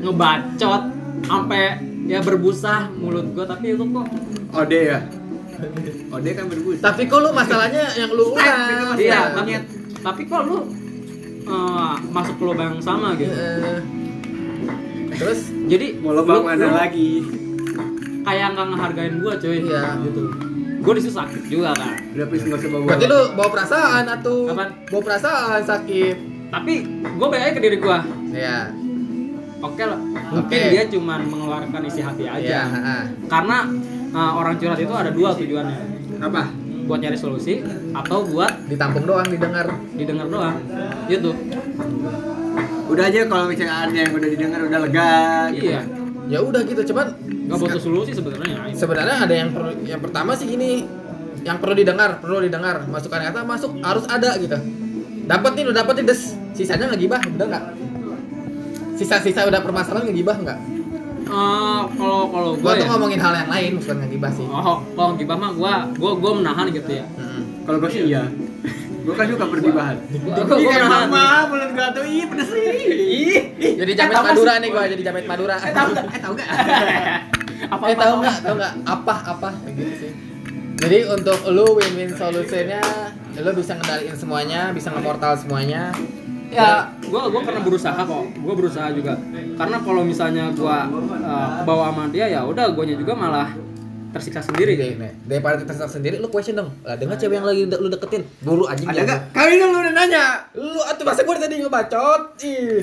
[0.00, 0.82] ngebacot
[1.28, 1.64] sampai
[2.08, 4.06] ya berbusa mulut gua tapi itu kok
[4.50, 4.98] Ode ya.
[6.10, 6.80] Ode kan berbus.
[6.80, 9.28] tapi kok lu masalahnya yang lu ulang iya
[10.00, 10.58] tapi kok lu
[11.42, 13.80] eh, masuk ke lubang yang sama gitu Eh,
[15.12, 17.10] terus jadi Mau lubang lu- mana lu lagi?
[18.20, 19.82] kayak nggak ngehargain gua cuy Iya.
[20.02, 20.22] gitu
[20.80, 22.84] gua di situ sakit juga kan Udah please nggak usah bawa.
[22.86, 24.70] berarti lu bawa perasaan atau Apaan?
[24.86, 26.16] bawa perasaan sakit
[26.48, 26.72] tapi
[27.16, 27.98] gua baik aja ke diri gua
[28.30, 28.68] ya
[29.58, 30.70] oke lah mungkin Oke.
[30.70, 32.96] dia cuma mengeluarkan isi hati aja ya ha-ha.
[33.26, 33.58] karena
[34.10, 35.78] uh, orang curhat itu ada dua tujuannya
[36.18, 36.42] Apa?
[36.90, 37.62] Buat nyari solusi
[37.94, 39.70] atau buat ditampung doang didengar.
[39.94, 40.58] didengar doang.
[41.06, 41.30] Gitu.
[42.90, 45.14] Udah aja kalau misalnya ada yang udah didengar udah lega.
[45.54, 45.70] gitu.
[45.70, 45.80] iya.
[46.26, 50.46] Ya udah gitu cuman nggak butuh solusi sebenarnya sebenarnya ada yang perlu yang pertama sih
[50.46, 50.86] gini
[51.42, 52.82] yang perlu didengar perlu didengar.
[52.90, 54.58] Masukan kata masuk harus ada gitu.
[55.30, 56.34] Dapat nih lu dapat nih des.
[56.58, 57.64] Sisanya ngegibah udah nggak?
[58.98, 60.58] Sisa-sisa udah permasalahan ngegibah nggak
[61.30, 64.78] Eh, kalau kalau gua gue tuh ya ngomongin hal yang lain bukan ngegibah sih oh
[64.90, 67.42] kalau gibah mah gue gue gue menahan gitu ya Mm.
[67.62, 68.24] Kalau gue sih iya.
[69.00, 69.96] Gue kan suka pergibahan.
[70.12, 71.08] Gua- Ih, gua emang menahan.
[71.08, 73.40] mah mulut gua tuh ih pedes ih.
[73.78, 76.06] Jadi jamet nggak Madura nih gua jadi jamet Madura Eh tahu enggak?
[76.08, 76.48] Eh tahu enggak?
[77.70, 80.12] apa eh tahu nggak tahu nggak apa apa Kayak gitu sih
[80.80, 82.80] jadi untuk lu win-win solusinya
[83.34, 85.92] lu bisa ngendaliin semuanya bisa ngemortal semuanya
[86.50, 86.90] ya.
[87.00, 88.24] Gue gue pernah berusaha kok.
[88.36, 89.14] Gue berusaha juga.
[89.56, 90.76] Karena kalau misalnya gue
[91.22, 93.50] uh, kebawa sama dia ya udah gue juga malah
[94.10, 96.70] tersiksa sendiri Deh, nih, daripada kita terserah sendiri lu question dong.
[96.82, 98.26] Lah dengan cewek yang lagi de- lu deketin?
[98.42, 99.20] Buru anjing Ada enggak?
[99.30, 100.24] Kali dong lu udah nanya.
[100.58, 102.82] lu atuh masa gua tadi ngebacot ih.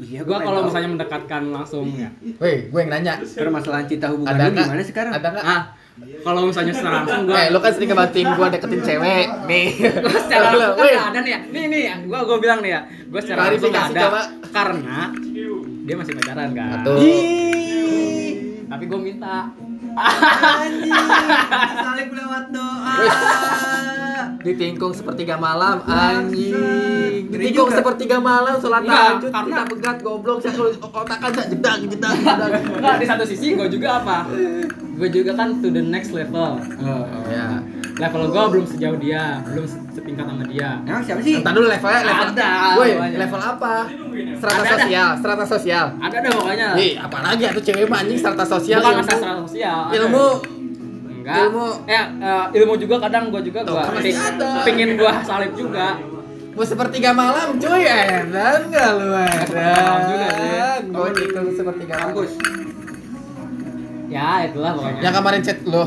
[0.00, 1.92] Iya, gue kalau misalnya mendekatkan langsung.
[1.92, 2.08] Ya
[2.40, 3.20] weh gue yang nanya.
[3.20, 4.64] Permasalahan cinta hubungan ada lu nggak?
[4.64, 5.12] gimana sekarang?
[5.12, 5.44] ada nggak?
[5.44, 5.62] Ah
[6.20, 9.66] kalau misalnya secara langsung gue eh lu kan sering ngebantuin gua deketin cewek nih.
[10.28, 11.40] Secara Lu, langsung kan nggak ada nih ya.
[11.48, 11.94] Nih nih ya.
[12.04, 12.80] Gue gue bilang nih ya.
[13.08, 14.20] Gue secara langsung Klarifikasi ada coba.
[14.52, 14.98] karena
[15.88, 16.68] dia masih pacaran kan.
[16.84, 16.98] Atuh.
[18.70, 19.36] Tapi gue minta
[20.56, 21.08] Anjing.
[22.10, 22.94] Lewat doa.
[24.40, 27.76] ditingkung sepertiga malam anjing ditingkung juga.
[27.76, 32.14] sepertiga malam sholat Enggak, tahajud karena- kita begat goblok saya kalau otakan saya jedang jedang
[32.16, 34.16] jedang Enggak, di satu sisi gue juga apa
[34.72, 37.04] gue juga kan to the next level Oh.
[37.28, 37.60] ya
[38.00, 41.34] level gue belum sejauh dia belum se- setingkat sama dia Emang siapa sih?
[41.36, 43.74] Entar dulu levelnya level Ada, Woi, level apa?
[44.32, 44.74] Strata Ada, ada.
[44.80, 45.86] sosial, strata sosial.
[45.94, 48.80] ada deh pokoknya Ih, apalagi atuh cewek mah anjing strata sosial.
[48.80, 49.02] bukan ilmu.
[49.04, 49.94] masalah sosial ada.
[49.94, 50.26] ilmu
[51.12, 51.66] enggak ilmu.
[51.86, 54.50] eh eh, ilmu juga kadang gue juga Tuh, gue kan ada.
[54.64, 55.86] pengen gue salib juga
[56.50, 62.32] mau sepertiga malam cuy edan enggak lu edan gue ikut sepertiga malam Kampus.
[64.08, 65.84] ya itulah pokoknya yang kemarin chat lo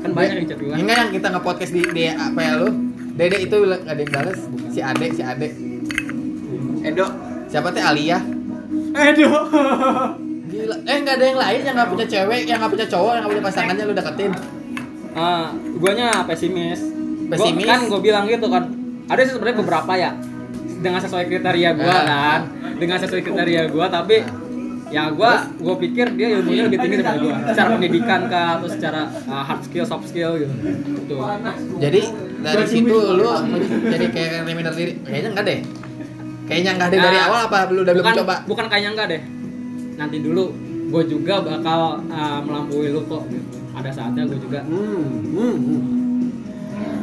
[0.00, 2.68] kan banyak yang chat gue ingat yang kita nge-podcast di, di apa ya lu
[3.10, 5.48] Dede itu ada yang bales si Ade si Ade
[6.82, 7.06] Edo.
[7.46, 8.16] siapa teh Alia
[8.90, 9.28] Edo.
[10.50, 10.76] Gila.
[10.82, 13.32] eh nggak ada yang lain yang nggak punya cewek yang nggak punya cowok yang nggak
[13.32, 14.32] punya pasangannya lu deketin
[15.10, 16.78] Ah, guanya pesimis.
[17.28, 17.66] Pesimis?
[17.66, 18.70] Gua, kan gue bilang gitu kan.
[19.06, 20.14] Ada sih sebenarnya beberapa ya
[20.78, 22.02] dengan sesuai kriteria gua Ah.
[22.06, 22.40] kan.
[22.78, 24.22] Dengan sesuai kriteria gua tapi
[24.90, 27.34] ya gua gua pikir dia ilmunya lebih tinggi daripada gua.
[27.54, 30.54] Secara pendidikan kah atau secara uh, hard skill, soft skill gitu.
[31.06, 31.22] Tuh.
[31.78, 32.00] jadi
[32.40, 33.30] dari situ lu
[33.86, 35.60] jadi kayak reminder diri kayaknya enggak deh
[36.46, 39.08] kayaknya enggak deh dari Nah, awal apa belum udah belum bukan, coba Bukan kayaknya enggak
[39.10, 39.22] deh.
[39.98, 40.44] Nanti dulu
[40.90, 43.22] gue juga bakal uh, melampaui lu kok.
[43.78, 44.60] Ada saatnya gue juga.
[44.66, 45.06] Hmm.
[45.34, 45.56] Hmm.
[45.56, 45.82] hmm.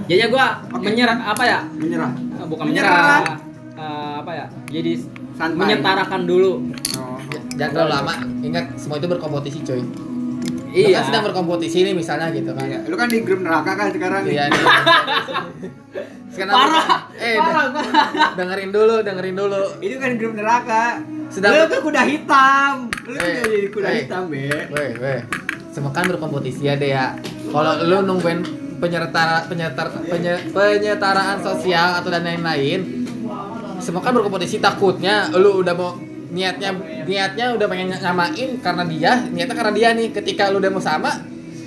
[0.07, 0.83] Jadi gue Oke.
[0.87, 1.59] menyerah apa ya?
[1.75, 2.11] Menyerah.
[2.47, 2.95] Bukan Menyerah.
[2.95, 3.37] menyerah,
[3.77, 4.97] Eh, apa ya jadi
[5.37, 5.53] Santai.
[5.53, 6.65] menyetarakan dulu
[6.97, 7.16] Oh.
[7.53, 9.87] Jangan terlalu lama ingat semua itu berkompetisi coy lu
[10.69, 13.87] iya kan sedang berkompetisi nih misalnya gitu kan Iya, lu kan di grup neraka kan
[13.89, 14.31] sekarang nih.
[14.31, 14.61] iya nih
[16.29, 16.87] sekarang Parah,
[17.17, 21.01] eh parah, de- dengerin dulu dengerin dulu Itu kan grup neraka.
[21.27, 22.73] Sedang- Lu tuh kuda hitam.
[23.01, 23.95] Lu tuh Eh, jadi kuda eh.
[23.99, 24.45] hitam, Be.
[24.69, 25.19] Weh, weh.
[25.67, 27.17] Semua kan berkompetisi ya deh ya.
[27.43, 28.39] Kalau lu nungguin
[28.77, 33.07] penyerta penyetar penye- penyetaraan sosial atau dan lain-lain,
[33.77, 36.69] semua kan berkompetisi takutnya lu udah mau niatnya
[37.07, 40.07] niatnya udah pengen nyamain karena dia, niatnya karena dia nih.
[40.11, 41.11] Ketika lu udah mau sama,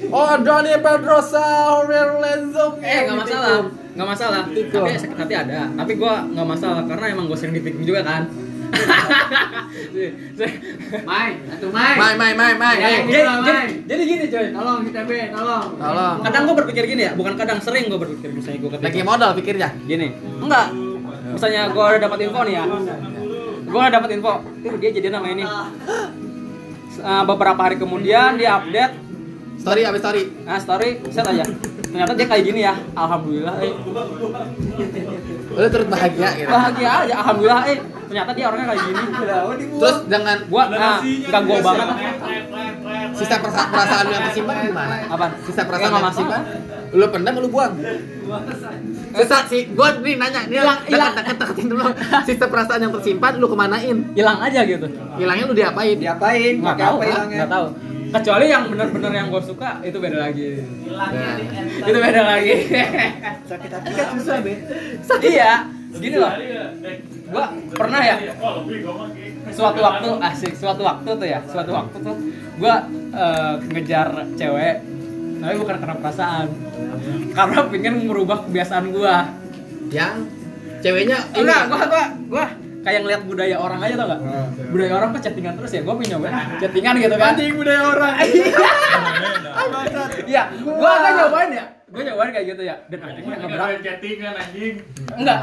[0.09, 4.87] oh Donny Pedrosa, Lorenzo, eh nggak masalah nggak masalah Tikung.
[4.87, 8.23] tapi sakit hati ada tapi gua nggak masalah karena emang gue sering ditikung juga kan
[11.03, 11.95] Mai, atuh Mai.
[11.99, 12.77] Mai, mai, mai, mai.
[12.79, 15.67] Ya, gitu jadi, jadi, gini coy Tolong kita Be, tolong.
[15.75, 16.17] Tolong.
[16.23, 19.31] kadang gue berpikir gini ya bukan kadang sering gue berpikir misalnya gue ketika Lagi modal
[19.35, 19.69] pikirnya.
[19.85, 20.67] gini enggak
[21.35, 22.65] misalnya gue udah dapat info nih ya
[23.71, 24.33] gue udah dapat info.
[24.43, 25.45] Tuh dia jadi nama ini.
[27.01, 28.95] Eh, beberapa hari kemudian dia update.
[29.61, 30.23] Story abis story.
[30.43, 30.91] nah story.
[31.09, 31.45] Set aja.
[31.91, 32.75] Ternyata dia kayak gini ya.
[32.93, 33.73] Alhamdulillah eh.
[35.51, 36.49] Lu turut bahagia gitu.
[36.49, 37.79] bahagia aja alhamdulillah eh.
[38.11, 39.03] Ternyata dia orangnya kayak gini.
[39.77, 41.87] Terus dengan gua nah enggak gua banget.
[43.15, 44.97] Sisa perasa- perasaan yang tersimpan gimana?
[45.07, 46.41] apa Sisa perasaan yang tersimpan?
[46.97, 47.75] Lu pendam lu buang.
[49.11, 51.13] Sisa si gua nih nanya, nih Hilang, hilang.
[51.19, 51.83] deketin dulu.
[52.23, 53.97] Sisa perasaan yang tersimpan lu kemanain?
[54.15, 54.87] hilang aja gitu
[55.19, 55.97] Hilangnya lu diapain?
[55.99, 56.55] Diapain?
[56.59, 57.39] nggak Pakai tahu hilangnya?
[57.43, 57.67] nggak tahu
[58.11, 61.39] kecuali yang benar-benar yang gue suka itu beda lagi Nah,
[61.87, 62.55] itu beda lagi
[63.47, 64.55] Sakit hati kan susah, Be.
[65.23, 65.53] iya
[65.91, 66.31] gini loh
[67.31, 68.17] gua pernah ya
[69.51, 72.17] suatu waktu asik suatu waktu tuh ya suatu waktu tuh
[72.59, 74.75] gua eh, ngejar cewek
[75.41, 76.47] tapi bukan karena perasaan.
[77.33, 79.33] Karena pengen merubah kebiasaan gua.
[79.89, 80.29] Yang
[80.85, 81.41] ceweknya ini.
[81.41, 82.47] Enggak gua gua gua
[82.81, 84.21] kayak ngeliat budaya orang aja tau gak
[84.73, 87.33] budaya orang kan chattingan terus ya gua pengen nyobain chattingan gitu kan.
[87.37, 88.15] Anjing budaya orang.
[90.31, 90.43] iya.
[90.61, 91.65] Gua akan nyobain ya.
[91.91, 92.77] Gue nyobain kayak gitu ya.
[92.87, 94.79] Dan akhirnya Nggak chattingan anjing.
[95.19, 95.39] enggak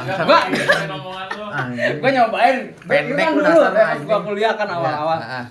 [1.36, 1.46] lu.
[1.52, 1.96] Anjing.
[2.00, 2.58] gue nyobain.
[2.72, 4.08] Gue Pendek kan lu dulu dasar pas anjing.
[4.08, 5.20] gua kuliah kan awal-awal.
[5.20, 5.46] Ya, ah.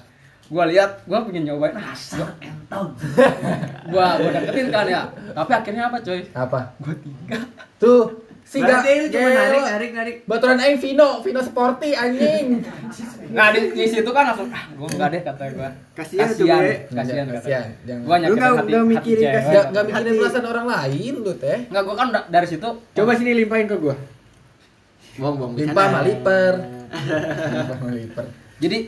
[0.48, 1.76] gue lihat gue pengen nyobain
[2.66, 2.88] entong
[3.92, 5.02] gue gue deketin kan ya
[5.32, 6.60] tapi akhirnya apa coy Apa?
[6.76, 7.42] gue tinggal
[7.76, 8.02] Tuh,
[8.42, 10.16] si Berarti cuma narik, narik, narik.
[10.24, 12.64] Baturan aing Vino, Vino Sporty anjing.
[13.36, 16.62] nah di, di situ kan langsung ah gue enggak deh kata gue Kasihan tuh, kasihan
[16.64, 16.76] gue.
[16.90, 17.66] kasihan Kasihan,
[18.00, 19.52] Lu nyakitin hati nggak hati mikirin kasihan.
[19.52, 21.58] Gak, gak mikirin perasaan orang lain lu teh.
[21.68, 23.94] Enggak, gue kan da- dari situ Coba sini limpahin ke gua.
[25.16, 25.52] Bong, bong.
[25.54, 26.52] Limpah sama liper.
[26.56, 28.24] Limpah sama liper.
[28.56, 28.78] jadi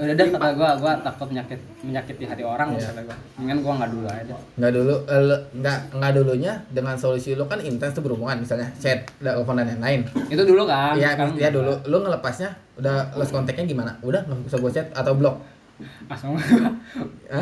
[0.00, 2.88] udah deh kata gue gue takut menyakit menyakiti hati orang Iya.
[2.88, 5.20] kata gue mendingan gue nggak dulu aja Nggak dulu, eh,
[5.52, 10.00] nggak nggak dulunya dengan solusi lu kan intens tuh berhubungan misalnya chat, telepon dan lain-lain.
[10.26, 11.72] itu dulu kan Iya, ya dulu.
[11.84, 13.92] Lu ngelepasnya udah lost kontaknya gimana?
[14.00, 15.36] Udah nggak bisa gue chat atau blok?
[16.06, 16.36] langsung?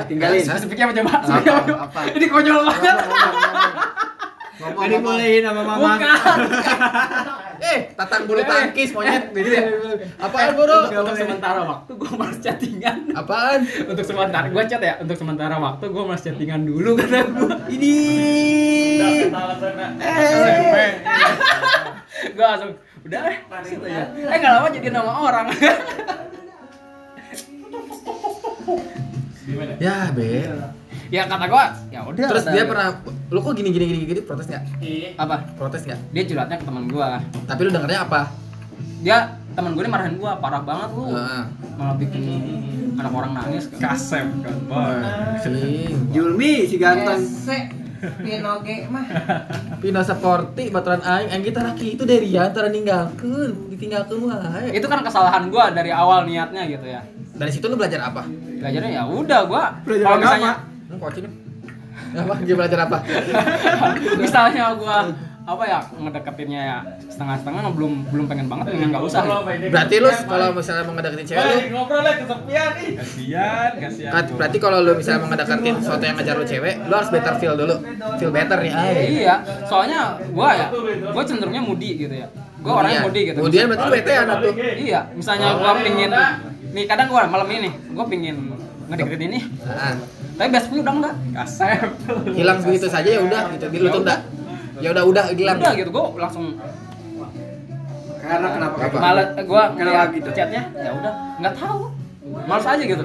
[0.07, 0.39] Tinggalin.
[0.41, 0.55] Hah?
[0.57, 2.97] speaknya apa coba Apa, apa ini konyol banget
[4.59, 5.95] Ngomong, Gak dibolehin sama mama.
[5.95, 6.39] bukan
[7.59, 9.63] Eh, tatang bulu tangkis monyet gitu ya.
[10.19, 10.87] Apaan bro?
[10.89, 13.61] untuk sementara waktu gue malas chattingan Apaan?
[13.67, 17.95] untuk sementara gue chat ya untuk sementara waktu gue malas chattingan dulu kata gue Ini.
[22.35, 25.47] Gue langsung udah eh aja eh nggak lama jadi nama orang?
[29.79, 30.45] Ya, Be.
[31.09, 32.71] Ya kata gue ya udah Terus kata dia gua.
[32.71, 32.89] pernah
[33.29, 34.63] lu kok gini gini gini gini protes nggak?
[34.79, 35.09] Iya.
[35.17, 36.01] apa Protes nggak?
[36.11, 37.09] dia curhatnya ke teman gue
[37.45, 38.21] Tapi lu dengernya apa?
[38.99, 39.19] dia
[39.53, 41.43] teman gue ini marahin gue parah banget lu Heeh.
[41.75, 42.23] malah bikin
[42.95, 44.57] anak orang nangis Kasep kan,
[45.39, 46.11] Anjing.
[46.11, 47.15] Julmi si ganteng.
[47.17, 47.59] Ese,
[48.19, 49.07] Pinoge mah.
[49.79, 54.71] Pino Sporty baturan aing aing kita laki itu dari ya antara ninggalkeun, ditinggalkeun wae.
[54.73, 58.27] itu kan kesalahan gue dari awal niatnya gitu ya Dari situ lu belajar apa?
[58.27, 60.27] belajarnya ya udah gue Belajar kalau agama.
[60.29, 60.53] misalnya
[60.89, 61.25] Lu kocin.
[62.17, 62.35] Apa?
[62.41, 62.99] Dia belajar apa?
[64.23, 64.99] misalnya gue
[65.49, 69.25] apa ya ngedeketinnya ya setengah-setengah belum belum pengen banget dengan nggak usah.
[69.73, 72.93] Berarti lu kalau misalnya mau ngedeketin cewek lu ngobrol lah kesepian ih.
[73.01, 74.13] Kasihan, kasihan.
[74.13, 77.35] Kat, berarti kalau lu misalnya mau ngedeketin sesuatu yang ngejar lu cewek, lu harus better
[77.41, 77.75] feel dulu.
[78.21, 78.97] Feel better nih, ay.
[79.25, 80.67] iya soalnya gue ya
[81.17, 84.53] gue cenderungnya moody gitu ya gue orangnya moody gitu Kemudian berarti lu bete anak tuh.
[84.59, 86.11] iya misalnya gue pingin
[86.77, 88.37] nih kadang gue malam ini gue pingin
[88.89, 89.41] ngedeketin ini
[90.39, 91.89] Tapi besoknya udah enggak kasep
[92.31, 93.65] hilang begitu saja ya udah gitu.
[93.77, 94.17] Lu tunda.
[94.79, 95.59] Ya udah udah hilang.
[95.59, 96.47] udah gitu gue langsung
[98.19, 98.77] Karena kenapa?
[98.79, 98.97] Apa?
[98.99, 100.31] malah gue Kenapa ngeliat gitu?
[100.31, 101.81] chatnya ya udah nggak tahu
[102.45, 103.05] males aja gitu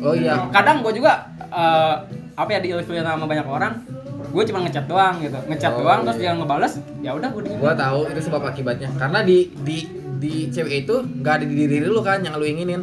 [0.00, 0.48] Oh iya.
[0.50, 1.12] kadang gue juga
[1.46, 1.94] eh,
[2.32, 3.72] apa ya diilfilin sama banyak orang
[4.20, 6.32] gue cuma ngechat doang gitu ngechat Oh, doang terus iya.
[6.32, 8.88] dia ngebales ya udah gue Gua tahu itu sebab akibatnya.
[8.94, 9.78] Karena di di
[10.16, 12.82] di cewek itu nggak ada di diri lu kan yang lu inginin.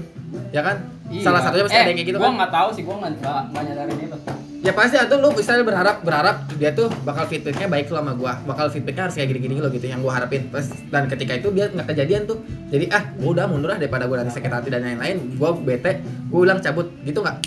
[0.49, 0.81] Ya kan?
[1.07, 2.35] Salah satunya pasti eh, ada yang kayak gitu gue kan.
[2.35, 4.17] nggak tahu sih gue nggak nyadarin itu
[4.57, 8.67] Ya pasti atau lu misalnya berharap berharap dia tuh bakal feedbacknya baik sama gua, bakal
[8.67, 10.49] feedbacknya harus kayak gini-gini lo gitu yang gua harapin.
[10.51, 12.41] Pas dan ketika itu dia nggak kejadian tuh.
[12.67, 15.39] Jadi ah, gua udah mundur lah daripada gua nanti sakit hati dan lain-lain.
[15.39, 17.37] Gua bete, gua ulang cabut gitu nggak?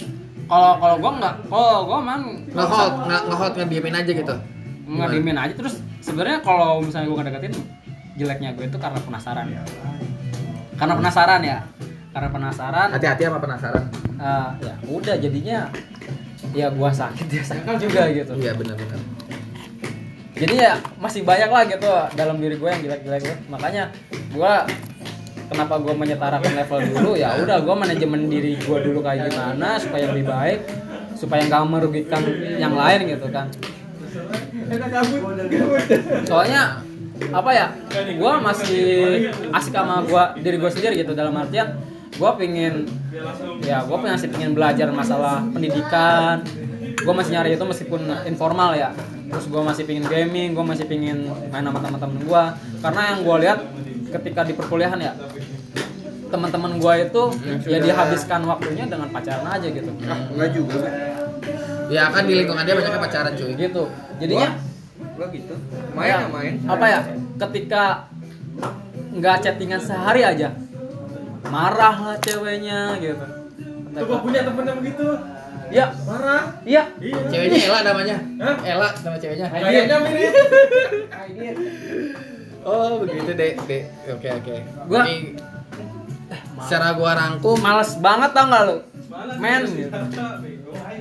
[0.51, 4.35] kalau kalau gue nggak kalau gue man Ngehold, nge- ngehold ngediemin aja gitu.
[4.91, 7.55] nggak diemin aja terus sebenarnya kalau misalnya gue ngedeketin
[8.19, 9.47] jeleknya gue itu karena penasaran
[10.75, 11.59] karena penasaran ya
[12.11, 13.85] karena penasaran Hati-hati sama penasaran.
[14.17, 15.59] eh, ya udah jadinya
[16.51, 18.99] ya gua sakit dia sakit juga gitu Iya benar-benar.
[20.33, 23.37] jadi ya masih banyak lah gitu dalam diri gue yang jelek-jelek gitu.
[23.47, 23.93] makanya
[24.31, 24.65] gua
[25.47, 30.09] kenapa gua menyetarakan level dulu ya udah gua manajemen diri gua dulu kayak gimana supaya
[30.09, 30.61] lebih baik
[31.15, 32.23] supaya nggak merugikan
[32.57, 33.47] yang lain gitu kan
[36.25, 36.81] soalnya
[37.31, 37.67] apa ya
[38.17, 38.85] gua masih
[39.53, 41.77] asik sama gua diri gua sendiri gitu dalam artian
[42.17, 42.89] gua pingin
[43.61, 46.43] ya gua masih pingin belajar masalah pendidikan
[47.01, 48.91] gua masih nyari itu meskipun informal ya
[49.27, 52.43] terus gua masih pingin gaming gua masih pingin main sama teman-teman gua
[52.81, 53.59] karena yang gua lihat
[54.11, 55.13] ketika di perkuliahan ya
[56.27, 57.23] teman-teman gua itu
[57.65, 60.79] ya dihabiskan waktunya dengan pacaran aja gitu Ah, enggak juga.
[61.91, 63.51] Ya kan di lingkungan dia banyaknya pacaran cuy.
[63.53, 63.83] gitu
[64.17, 64.51] jadinya
[65.19, 65.53] Gua gitu.
[65.53, 66.55] Ya, Main nggak main.
[66.65, 67.01] apa ya
[67.37, 67.83] ketika
[69.11, 70.55] nggak chattingan sehari aja
[71.43, 73.27] marah lah ceweknya gitu
[73.91, 75.07] Tuh gua punya temen yang begitu.
[75.69, 76.43] ya Marah.
[76.63, 77.19] iya Iya.
[77.27, 78.17] Ceweknya Ela namanya.
[78.39, 78.57] Hah?
[78.65, 79.47] Ela nama ceweknya.
[79.49, 80.35] Kayaknya mirip.
[82.61, 83.83] Oh begitu dek dek.
[84.11, 84.55] Oke oke.
[84.87, 85.17] Gua- Ini
[86.61, 88.77] secara gua rangkum males banget tau nggak lu
[89.41, 89.91] men gitu.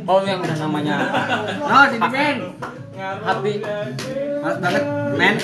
[0.02, 0.95] kalau yang udah namanya
[1.62, 2.38] Nah, sini men.
[2.97, 3.52] hati
[4.39, 5.36] Males banget, men.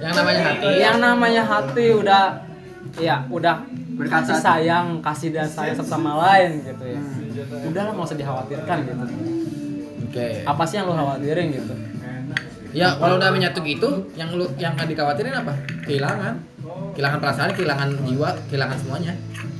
[0.00, 0.66] yang namanya hati.
[0.74, 2.24] yang namanya hati udah
[2.96, 3.56] ya udah
[4.00, 4.32] Berkata.
[4.32, 7.00] kasih sayang kasih dan sayang satu sama lain gitu ya
[7.68, 9.04] udahlah nggak usah dikhawatirkan gitu
[10.08, 10.26] Oke.
[10.42, 11.74] apa sih yang lu khawatirin gitu
[12.70, 15.58] Ya kalau udah menyatu gitu, yang lu yang kan dikhawatirin apa?
[15.82, 16.38] Kehilangan,
[16.94, 19.12] kehilangan perasaan, kehilangan jiwa, kehilangan semuanya.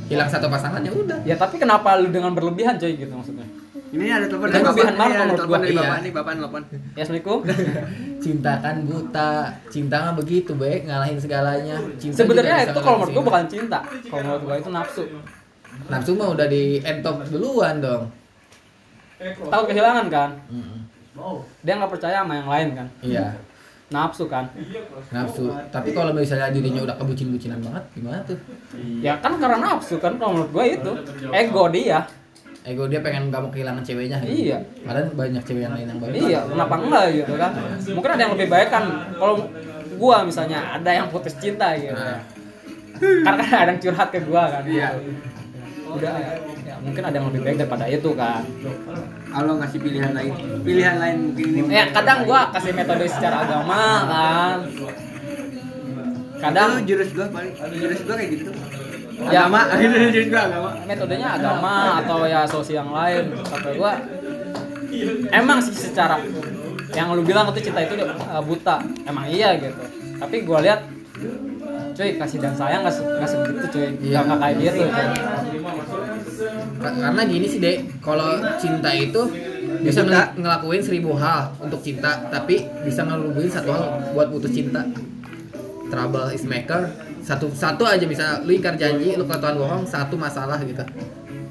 [0.06, 1.18] Hilang satu pasangan ya udah.
[1.26, 3.46] Ya tapi kenapa lu dengan berlebihan coy gitu maksudnya?
[3.90, 4.78] Ini ada telepon dari bapak.
[4.86, 6.62] Ini banget ada telepon dari bapak nih, bapak telepon.
[6.70, 7.38] Ya assalamualaikum.
[8.24, 9.30] Cinta kan buta,
[9.72, 11.76] cinta mah begitu baik ngalahin segalanya.
[11.96, 13.80] Cinta Sebenarnya itu kalau menurut gua bukan cinta.
[13.80, 15.02] Kalau menurut gua itu nafsu.
[15.88, 18.12] Nafsu mah udah di entop duluan dong.
[19.24, 20.30] Tahu kehilangan kan?
[21.64, 22.86] Dia nggak percaya sama yang lain kan?
[23.00, 23.26] Iya,
[23.90, 24.46] Nafsu kan?
[25.10, 25.50] nafsu.
[25.72, 28.36] Tapi kalau misalnya dirinya udah kebucin-bucinan banget, gimana tuh?
[29.00, 30.92] Ya kan karena nafsu kan kalau menurut gua itu
[31.32, 32.04] ego dia.
[32.60, 34.20] Ego dia pengen gak mau kehilangan ceweknya.
[34.20, 34.52] gitu.
[34.52, 34.58] Iya.
[34.84, 36.20] Padahal banyak cewek yang lain yang bagus.
[36.20, 37.50] Iya, kenapa enggak gitu kan?
[37.96, 38.84] Mungkin ada yang lebih baik kan
[39.16, 39.34] kalau
[39.96, 41.96] gua misalnya ada yang putus cinta gitu.
[41.96, 42.20] Nah.
[43.00, 44.62] Karena kan ada yang curhat ke gua kan.
[44.68, 44.92] Iya.
[45.90, 46.14] Udah
[46.62, 48.44] ya, mungkin ada yang lebih baik daripada itu kan.
[49.32, 50.32] Allah ngasih pilihan lain.
[50.60, 51.72] Pilihan lain mungkin ini.
[51.72, 54.58] Ya kadang gua kasih metode secara agama kan.
[56.40, 58.52] Kadang Kadang jurus gua paling jurus gua kayak gitu.
[59.22, 59.44] Ya.
[59.46, 60.70] Agama, agama.
[60.84, 63.92] metodenya agama atau ya sosial yang lain kata gua
[65.30, 66.16] emang sih secara
[66.90, 69.76] yang lu bilang itu cinta itu uh, buta emang iya gitu
[70.16, 70.80] tapi gua lihat
[71.92, 74.18] cuy kasih dan sayang nggak nggak segitu cuy Iya.
[74.24, 74.82] nggak kayak gitu
[76.80, 78.24] Karena gini sih dek, kalau
[78.56, 79.20] cinta itu
[79.80, 84.80] bisa ngel- ngelakuin seribu hal untuk cinta, tapi bisa ngelubuin satu hal buat putus cinta.
[85.88, 86.88] Trouble is maker.
[87.20, 90.82] Satu satu aja bisa lu ingkar janji, lu kelakuan bohong, satu masalah gitu.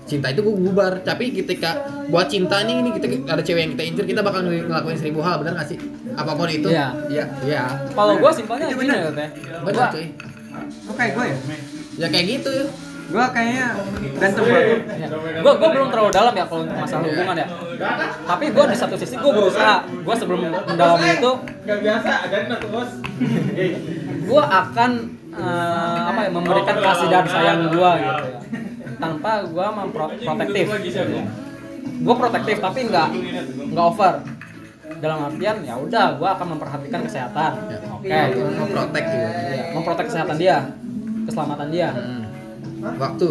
[0.04, 3.84] Cinta itu gue bubar, tapi ketika buat cinta nih ini kita ada cewek yang kita
[3.86, 5.78] incer, kita bakal ngelakuin seribu hal, bener gak sih?
[6.18, 6.66] Apa pun itu.
[6.66, 6.98] Iya.
[7.08, 7.26] Iya.
[7.46, 7.64] Iya.
[7.94, 9.00] kalau gua simpelnya Itu gini bener.
[9.00, 9.30] ya teh
[9.62, 10.06] Bener cuy.
[10.90, 11.38] Kok kayak gua ya?
[11.96, 12.66] Ya kayak gitu ya.
[13.10, 13.66] Gua kayaknya
[14.18, 14.82] ganteng banget.
[14.98, 15.08] ya,
[15.42, 17.48] gua gua belum terlalu dalam ya kalau untuk masalah hubungan ya
[18.26, 21.32] tapi gua di satu sisi gua berusaha gua sebelum mendalami itu
[21.66, 22.90] Gak biasa, atuh bos.
[24.26, 24.92] gue akan
[25.34, 28.40] eh, apa ya memberikan kasih dan sayang gue gitu ya.
[29.00, 30.66] tanpa gue memprotektif
[32.00, 32.58] gue protektif.
[32.64, 33.08] tapi nggak
[33.76, 34.14] nggak over.
[35.00, 37.52] Dalam artian ya udah gue akan memperhatikan kesehatan.
[37.70, 37.78] Ya.
[37.94, 38.42] oke.
[38.58, 39.28] Mau protek gitu.
[39.30, 40.58] Iya, memprotek kesehatan dia.
[41.30, 41.90] Keselamatan dia.
[41.94, 42.24] Hmm.
[42.98, 43.30] Waktu.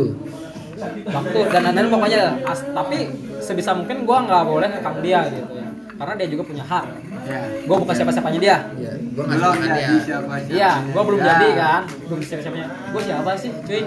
[1.11, 3.11] waktu dan lain-lain pokoknya as, tapi
[3.42, 5.66] sebisa mungkin gue nggak boleh ngekang dia gitu ya.
[5.98, 6.84] Karena dia juga punya hak
[7.28, 7.40] Ya.
[7.60, 9.88] gue bukan siapa-siapanya dia Iya, gua nggak Belum jadi dia.
[10.00, 10.50] siapa siapa.
[10.50, 11.26] iya gue belum Ya.
[11.28, 13.82] jadi kan belum siapa-siapanya gue siapa sih cuy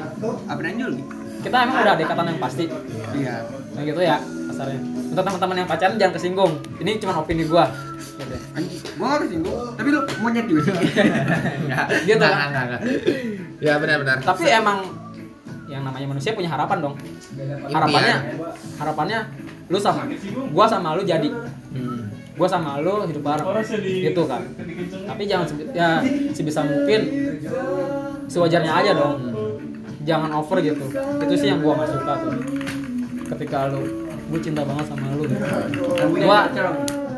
[0.46, 0.92] Apa Nanjul?
[1.42, 2.66] kita emang udah ada ikatan yang pasti
[3.12, 3.36] Iya.
[3.72, 7.66] nah gitu ya kasarnya untuk teman-teman yang pacaran jangan kesinggung ini cuma opini gua
[8.14, 8.36] gitu.
[8.52, 9.58] Anjing, gua harus singgung.
[9.74, 10.78] Tapi lu monyet juga sih.
[10.78, 12.22] Enggak, Gitu.
[12.22, 12.82] enggak, enggak, enggak.
[13.60, 14.18] Ya benar-benar.
[14.22, 14.78] tapi emang
[15.66, 16.96] yang namanya manusia punya harapan dong
[17.66, 18.16] harapannya
[18.76, 19.20] harapannya
[19.66, 20.04] lu sama
[20.52, 21.32] gua sama lu jadi
[21.72, 22.12] Hmm.
[22.34, 23.46] Gua sama lu hidup bareng.
[23.82, 24.42] Gitu kan.
[25.06, 26.00] Tapi jangan se- ya
[26.32, 27.02] sebisa mungkin
[28.26, 29.16] sewajarnya aja dong.
[30.02, 30.86] Jangan over gitu.
[30.94, 32.34] Itu sih yang gua nggak suka tuh.
[33.30, 33.82] Ketika lu
[34.32, 35.44] gue cinta banget sama lu gitu.
[36.22, 36.40] gua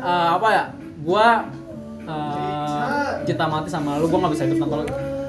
[0.02, 0.64] eh, apa ya
[1.00, 1.26] gua
[2.02, 4.86] eh, cinta mati sama lu gua nggak bisa hidup tanpa lu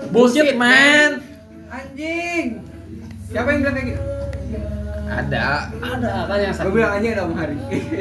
[0.10, 1.21] bullshit man!
[1.67, 2.62] Anjing.
[3.26, 4.02] Siapa yang bilang kayak gitu?
[5.06, 5.70] Ada.
[5.70, 7.58] ada kan yang satu bilang anjing ada Hari.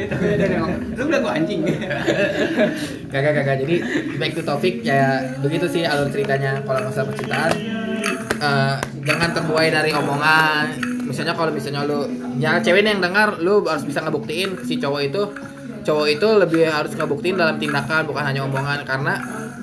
[0.08, 0.72] Itu beda deh, Om.
[0.96, 1.60] Lu bilang gua anjing.
[3.12, 3.76] Gak, gak, gak, Jadi
[4.18, 7.52] back to topic ya begitu sih alur ceritanya kalau masalah percintaan.
[8.40, 10.66] Eh, jangan terbuai dari omongan.
[11.04, 12.08] Misalnya kalau misalnya lu
[12.40, 15.22] ya cewek yang dengar lu harus bisa ngebuktiin si cowok itu
[15.84, 18.82] cowok itu lebih harus ngebuktiin dalam tindakan bukan hanya omongan.
[18.82, 19.14] Karena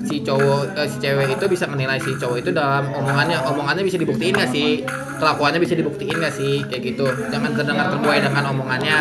[0.06, 3.42] si cowok eh, si cewek itu bisa menilai si cowok itu dalam omongannya.
[3.50, 4.86] Omongannya bisa dibuktiin gak sih?
[5.18, 6.62] Kelakuannya bisa dibuktiin gak sih?
[6.70, 7.06] Kayak gitu.
[7.28, 8.98] Jangan terdengar terbuai dengan omongannya.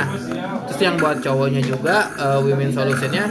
[0.68, 3.26] Terus yang buat cowoknya juga eh, women solutionnya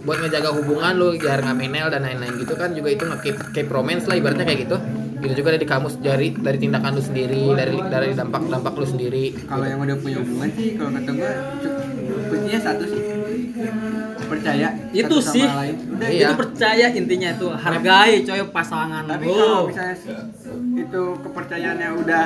[0.00, 3.68] buat ngejaga hubungan lu biar nggak menel dan lain-lain gitu kan juga itu nge-keep keep
[3.68, 4.76] romance lah ibaratnya kayak gitu.
[5.20, 9.36] Gitu juga dari kamus dari dari tindakan lu sendiri dari dari dampak dampak lu sendiri.
[9.44, 11.76] Kalau yang udah punya hubungan sih kalau kata cu-
[12.32, 12.99] kuncinya satu sih.
[14.40, 15.44] Percaya itu satu sama sih.
[15.44, 15.74] lain.
[15.92, 16.26] Udah Iya.
[16.26, 17.46] itu percaya intinya itu.
[17.52, 19.36] Hargai coy pasangan Tapi lu.
[19.36, 19.96] kalau misalnya
[20.72, 22.24] itu kepercayaannya udah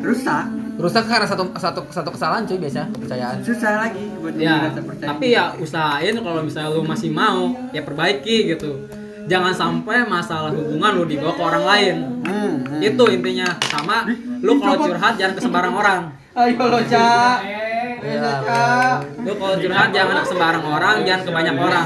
[0.00, 0.44] rusak,
[0.76, 2.90] rusak karena satu satu satu kesalahan cuy biasa.
[2.90, 5.08] Kepercayaan susah lagi buat ya percaya.
[5.08, 8.90] tapi ya usahain kalau misalnya lu masih mau ya perbaiki gitu.
[9.24, 11.94] Jangan sampai masalah hubungan lu dibawa ke orang lain.
[12.28, 12.80] Hmm, hmm.
[12.82, 13.48] itu intinya.
[13.64, 14.04] Sama
[14.42, 16.00] lu kalau curhat jangan ke sembarang orang.
[16.34, 17.63] Ayo lo, Cak.
[18.04, 18.96] Iya, Cak.
[19.18, 21.84] lu kalau curhat jangan ke sembarang orang jangan ke banyak orang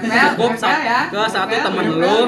[0.00, 2.18] cukup sa- ke satu temen lu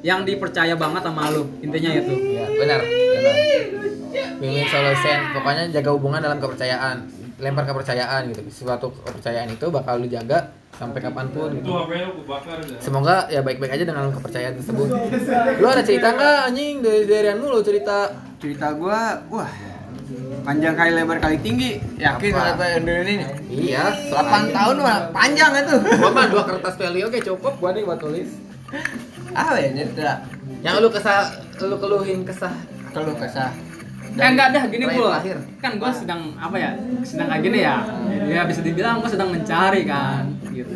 [0.00, 2.80] yang dipercaya banget sama lu intinya itu Iya, benar.
[2.84, 3.34] benar.
[4.38, 5.18] Win-win solution.
[5.32, 6.98] Pokoknya jaga hubungan dalam kepercayaan.
[7.38, 11.70] lempar kepercayaan gitu suatu kepercayaan itu bakal lu jaga sampai kapan pun gitu
[12.80, 14.90] semoga ya baik-baik aja dengan kepercayaan tersebut
[15.54, 19.46] lu ada cerita nggak anjing dari dari anu lu cerita cerita gua wah
[20.44, 22.56] panjang kali lebar kali tinggi yakin Apa?
[22.56, 27.18] kata Indonesia ini iya 8 tahun mah panjang itu gua mah dua kertas value oke
[27.20, 28.30] cukup gua nih buat tulis
[29.36, 30.14] apa ya cerita
[30.64, 32.54] yang lu kesah lu keluhin kesah
[32.96, 33.52] kalau kesah
[34.18, 35.36] Eh enggak dah gini terakhir.
[35.62, 36.74] Kan gua sedang apa ya?
[37.06, 37.86] Sedang kayak gini ya.
[38.26, 40.74] Ya bisa dibilang gua sedang mencari kan gitu.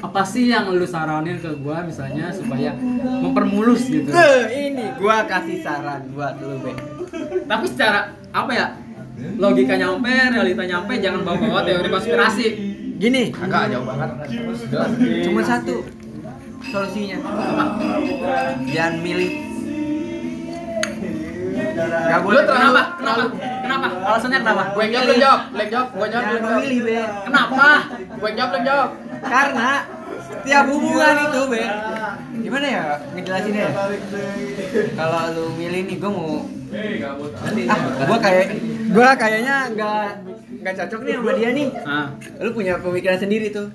[0.00, 2.72] Apa sih yang lu saranin ke gua misalnya supaya
[3.20, 4.08] mempermulus gitu.
[4.08, 6.72] Eh, ini gua kasih saran buat lu be
[7.44, 8.66] Tapi secara apa ya?
[9.36, 12.46] Logika nyampe, realita nyampe, jangan bawa-bawa teori konspirasi.
[12.96, 14.12] gini agak jauh banget
[15.24, 15.88] cuma satu
[16.62, 17.16] solusinya
[18.68, 19.32] jangan milih
[21.80, 22.82] Gak Lu boleh terlalu- Kenapa?
[22.94, 23.22] Kenapa?
[23.64, 23.86] Kenapa?
[24.04, 24.62] Alasannya kenapa?
[24.70, 26.92] gue jawab lu yang jawab lu yang jawab gue jawab lu Jangan milih be
[27.24, 27.68] Kenapa?
[28.12, 28.90] gue jawab lu yang jawab
[29.22, 29.70] karena
[30.20, 31.62] setiap hubungan itu be
[32.32, 33.72] gimana ya ngejelasinnya ya
[34.92, 36.34] kalau lu milih nih gua mau
[37.66, 38.46] ah gua kayak
[38.88, 40.06] gua kayaknya nggak
[40.60, 42.06] nggak cocok nih sama dia nih Ah,
[42.38, 43.66] lu punya pemikiran sendiri tuh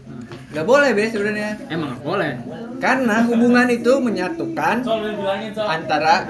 [0.47, 2.31] nggak boleh be sebenarnya emang nggak boleh.
[2.77, 4.83] karena hubungan itu menyatukan
[5.57, 6.23] antara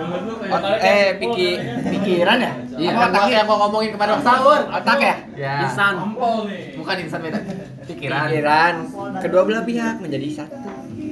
[0.48, 1.50] ot- eh piki,
[1.86, 3.34] pikiran ya Iya, Apa gua otaknya?
[3.34, 4.62] yang mau ngomongin kemarin sahur.
[4.68, 5.54] otak ya Ya.
[5.64, 5.94] Insan.
[6.76, 7.40] Bukan insan beda.
[7.86, 8.24] Pikiran.
[8.26, 8.74] pikiran
[9.20, 10.60] kedua belah pihak menjadi satu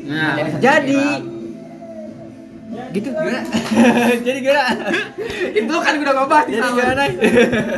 [0.04, 1.04] Nah, Jadi
[2.94, 3.42] gitu gimana
[4.26, 4.64] jadi gimana
[5.54, 7.04] itu kan udah ngebahas di jadi gimana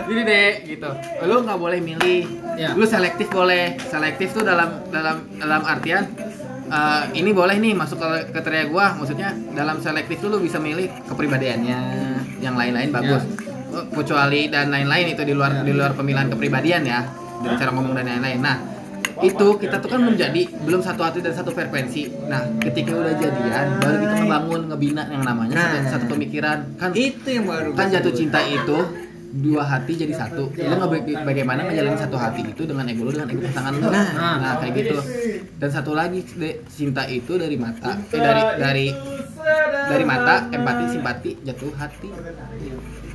[0.07, 0.89] Jadi deh gitu.
[1.27, 2.23] Lu nggak boleh milih.
[2.55, 2.71] Ya.
[2.75, 3.75] Lu selektif boleh.
[3.91, 6.07] Selektif tuh dalam dalam dalam artian
[6.71, 8.95] eh, ini boleh nih masuk ke kriteria gua.
[8.95, 11.79] Maksudnya dalam selektif tuh lu bisa milih kepribadiannya.
[12.39, 13.23] Yang lain-lain bagus.
[13.75, 17.03] Eh, Kecuali dan lain-lain itu di luar di luar pemilihan kepribadian ya.
[17.43, 18.39] Dari cara ngomong dan lain-lain.
[18.39, 18.57] Nah,
[19.21, 22.01] itu kita tuh kan belum jadi belum satu hati dan satu frekuensi.
[22.25, 25.89] Nah ketika udah jadian baru kita ngebangun ngebina yang namanya satu, Nah.
[25.89, 26.57] satu pemikiran.
[26.75, 28.77] Kan itu yang baru kan jatuh cinta itu
[29.35, 30.47] dua hati jadi satu.
[30.49, 33.83] Lu nggak baga- bagaimana menjalani satu hati itu dengan ego lu dengan ego pasangan lu.
[33.85, 34.07] Nah.
[34.37, 34.97] nah, kayak gitu.
[35.55, 38.87] Dan satu lagi De, cinta itu dari mata eh, dari dari
[39.85, 42.09] dari mata empati simpati jatuh hati.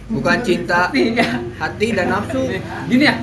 [0.08, 1.28] Bukan cinta Iya.
[1.56, 2.42] hati dan nafsu.
[2.84, 3.14] Gini ya.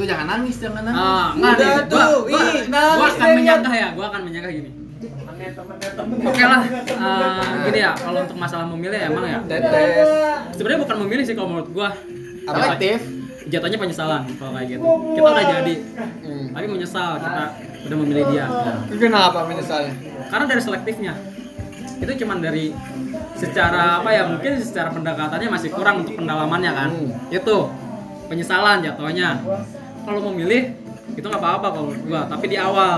[0.00, 1.76] Tuh jangan nangis jangan nangis Ah, enggak Udah nih.
[1.76, 4.70] Gua, tuh, gua, ih, gua nangis akan deh, menyanggah ya, gua akan menyanggah gini.
[6.20, 9.38] Oke lah, eh, gini ya, kalau untuk masalah memilih emang ya.
[9.48, 10.08] tetes
[10.52, 11.90] Sebenarnya bukan memilih sih kalau menurut gua.
[12.40, 12.98] selektif
[13.50, 14.84] Jatuhnya penyesalan kalau kayak gitu.
[15.16, 15.74] Kita udah jadi,
[16.22, 16.46] hmm.
[16.54, 17.42] tapi menyesal kita
[17.88, 18.44] udah memilih dia.
[18.92, 19.92] kenapa menyesalnya
[20.30, 21.12] Karena dari selektifnya.
[22.00, 22.70] Itu cuman dari
[23.34, 27.32] secara apa ya mungkin secara pendekatannya masih kurang untuk pendalamannya kan Hmm.
[27.32, 27.56] itu
[28.28, 29.40] penyesalan jatuhnya
[30.10, 30.74] kalau mau milih
[31.14, 32.22] itu nggak apa-apa kalau menurut gua.
[32.26, 32.94] Tapi di awal.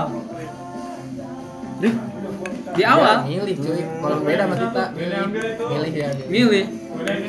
[2.73, 3.15] Di awal.
[3.29, 3.81] Ya, milih cuy.
[3.85, 5.17] Kalau beda sama kita milih
[5.61, 5.91] milih.
[5.93, 6.09] ya.
[6.25, 6.65] Milih.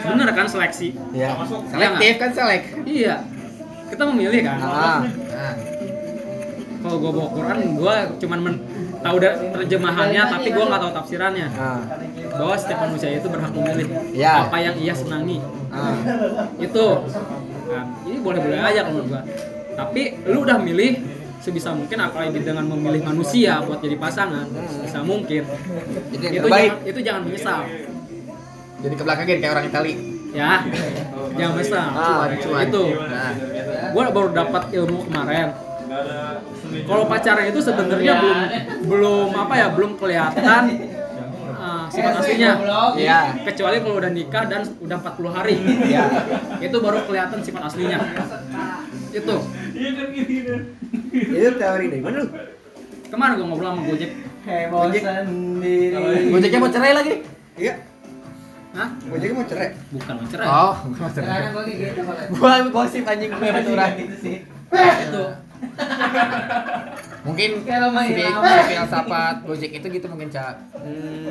[0.08, 0.88] Bener kan seleksi?
[1.12, 1.36] Ya
[1.68, 2.62] selektif kan selek.
[2.88, 3.14] Iya.
[3.92, 4.56] Kita memilih kan?
[4.64, 5.00] Ah.
[5.04, 5.54] Nah.
[6.84, 8.56] Kalau gua bawa Quran gua cuman men
[9.04, 11.46] tahu terjemahannya tapi gua nggak tahu tafsirannya.
[11.60, 11.80] Ah.
[12.34, 14.48] Bahwa setiap manusia itu berhak memilih Ya.
[14.48, 15.44] apa yang ia senangi.
[15.68, 15.96] Ah.
[16.56, 17.04] Itu.
[17.64, 19.22] Nah, ini boleh-boleh aja kalau menurut gua
[19.74, 21.02] tapi lu udah milih
[21.44, 24.48] sebisa mungkin apalagi dengan memilih manusia buat jadi pasangan?
[24.48, 25.44] Sebisa mungkin.
[26.08, 26.70] Itu yang itu terbaik.
[26.72, 27.60] jangan, itu jangan menyesal.
[28.80, 29.94] Jadi ke belakangin kayak orang Itali.
[30.32, 30.52] Ya.
[31.36, 31.86] Jangan menyesal.
[31.92, 32.84] Ah, itu.
[32.96, 33.32] nah.
[33.92, 35.48] Gua baru dapat ilmu kemarin.
[36.84, 38.38] Kalau pacaran itu sebenarnya belum
[38.88, 40.62] belum apa ya belum kelihatan
[41.54, 42.52] uh, sifat aslinya.
[42.98, 43.20] Iya.
[43.46, 45.56] kecuali kalau udah nikah dan udah 40 hari.
[45.86, 46.04] Ya
[46.58, 47.98] itu baru kelihatan sifat aslinya.
[49.14, 49.36] Itu
[49.74, 52.28] itu teori dari mana lu
[53.10, 54.10] kemarin gua ngobrol sama Gojek?
[54.44, 56.28] Heboh sendiri.
[56.30, 57.14] Gojeknya mau cerai lagi?
[57.56, 57.74] Iya.
[58.74, 58.88] Hah?
[59.08, 59.68] Gojeknya mau cerai.
[59.94, 60.46] Bukan mau cerai.
[60.46, 61.38] Oh mau cerai.
[61.50, 62.00] Gue kayak gitu
[62.38, 64.36] gua gosip anjing gue beturan gitu sih.
[64.74, 65.24] itu
[67.24, 70.54] mungkin si si filsafat Gojek itu gitu mungkin cak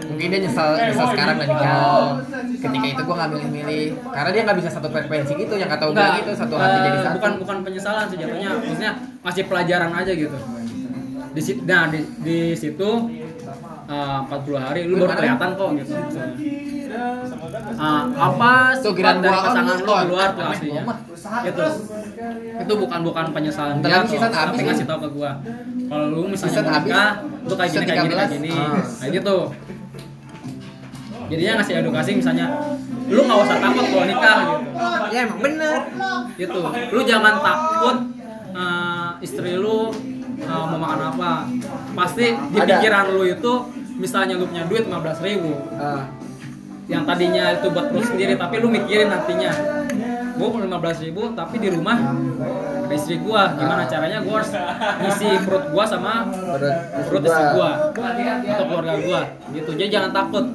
[0.10, 2.18] mungkin dia nyesel nyesel sekarang dan nikah
[2.58, 3.88] ketika itu gua nggak milih-milih.
[4.10, 6.98] karena dia nggak bisa satu frekuensi gitu yang kata bilang gitu satu hati eh, jadi
[7.06, 7.16] satu.
[7.22, 8.50] bukan bukan penyesalan sih jatuhnya.
[8.58, 8.92] Maksudnya
[9.22, 10.38] ngasih pelajaran aja gitu.
[11.34, 12.90] Di situ nah di, di situ
[13.86, 15.94] eh, 40 hari lu baru kelihatan kok gitu
[17.74, 20.82] Ah, apa Tuh, kirain dari pasangan oh, keluar tuh aslinya?
[20.86, 20.98] Mah.
[21.44, 21.64] itu
[22.54, 24.66] itu bukan bukan penyesalan dia habis tapi kan?
[24.70, 25.32] ngasih tau ke gua
[25.88, 27.10] kalau lu misalnya Season nikah
[27.48, 28.36] lu kayak gini kayak gini kayak 13.
[28.38, 28.82] gini Ah.
[29.00, 29.38] kayak gitu.
[31.32, 32.46] Jadinya ngasih edukasi misalnya
[33.10, 34.70] lu nggak usah takut kalau nikah gitu.
[35.14, 35.80] Ya emang bener.
[36.36, 36.62] Gitu.
[36.94, 37.98] Lu jangan takut
[38.54, 39.90] eh, istri lu
[40.44, 41.32] eh, mau makan apa.
[41.98, 43.54] Pasti di pikiran lu itu
[43.98, 46.10] misalnya lu punya duit 15.000 ribu Ah,
[46.92, 49.52] yang tadinya itu buat lu sendiri tapi lu mikirin nantinya.
[50.34, 51.98] Gua mau 15.000 ribu tapi di rumah
[52.84, 53.54] ada istri gua.
[53.56, 54.52] Gimana caranya gua harus
[55.02, 56.76] ngisi perut gua sama perut
[57.08, 57.70] perut istri gua.
[57.94, 59.22] atau keluarga gua.
[59.54, 59.72] Gitu.
[59.78, 60.46] Jadi jangan takut.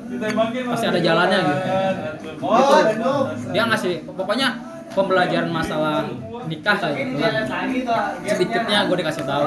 [0.71, 1.61] Pasti ada jalannya gitu.
[2.39, 3.15] Gitu.
[3.51, 4.49] dia ngasih pokoknya
[4.99, 6.11] pembelajaran masalah
[6.49, 7.33] nikah gitu lah
[8.25, 9.45] sedikitnya gue dikasih tahu.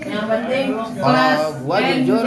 [0.00, 0.66] Yang penting
[0.98, 2.24] Kalau gua jujur,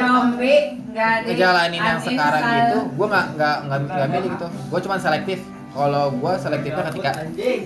[1.28, 4.48] ngejalanin yang sekarang gitu gue nggak nggak nggak nggak milih gitu.
[4.72, 5.40] Gue cuma selektif.
[5.74, 7.12] Kalau gue selektifnya ketika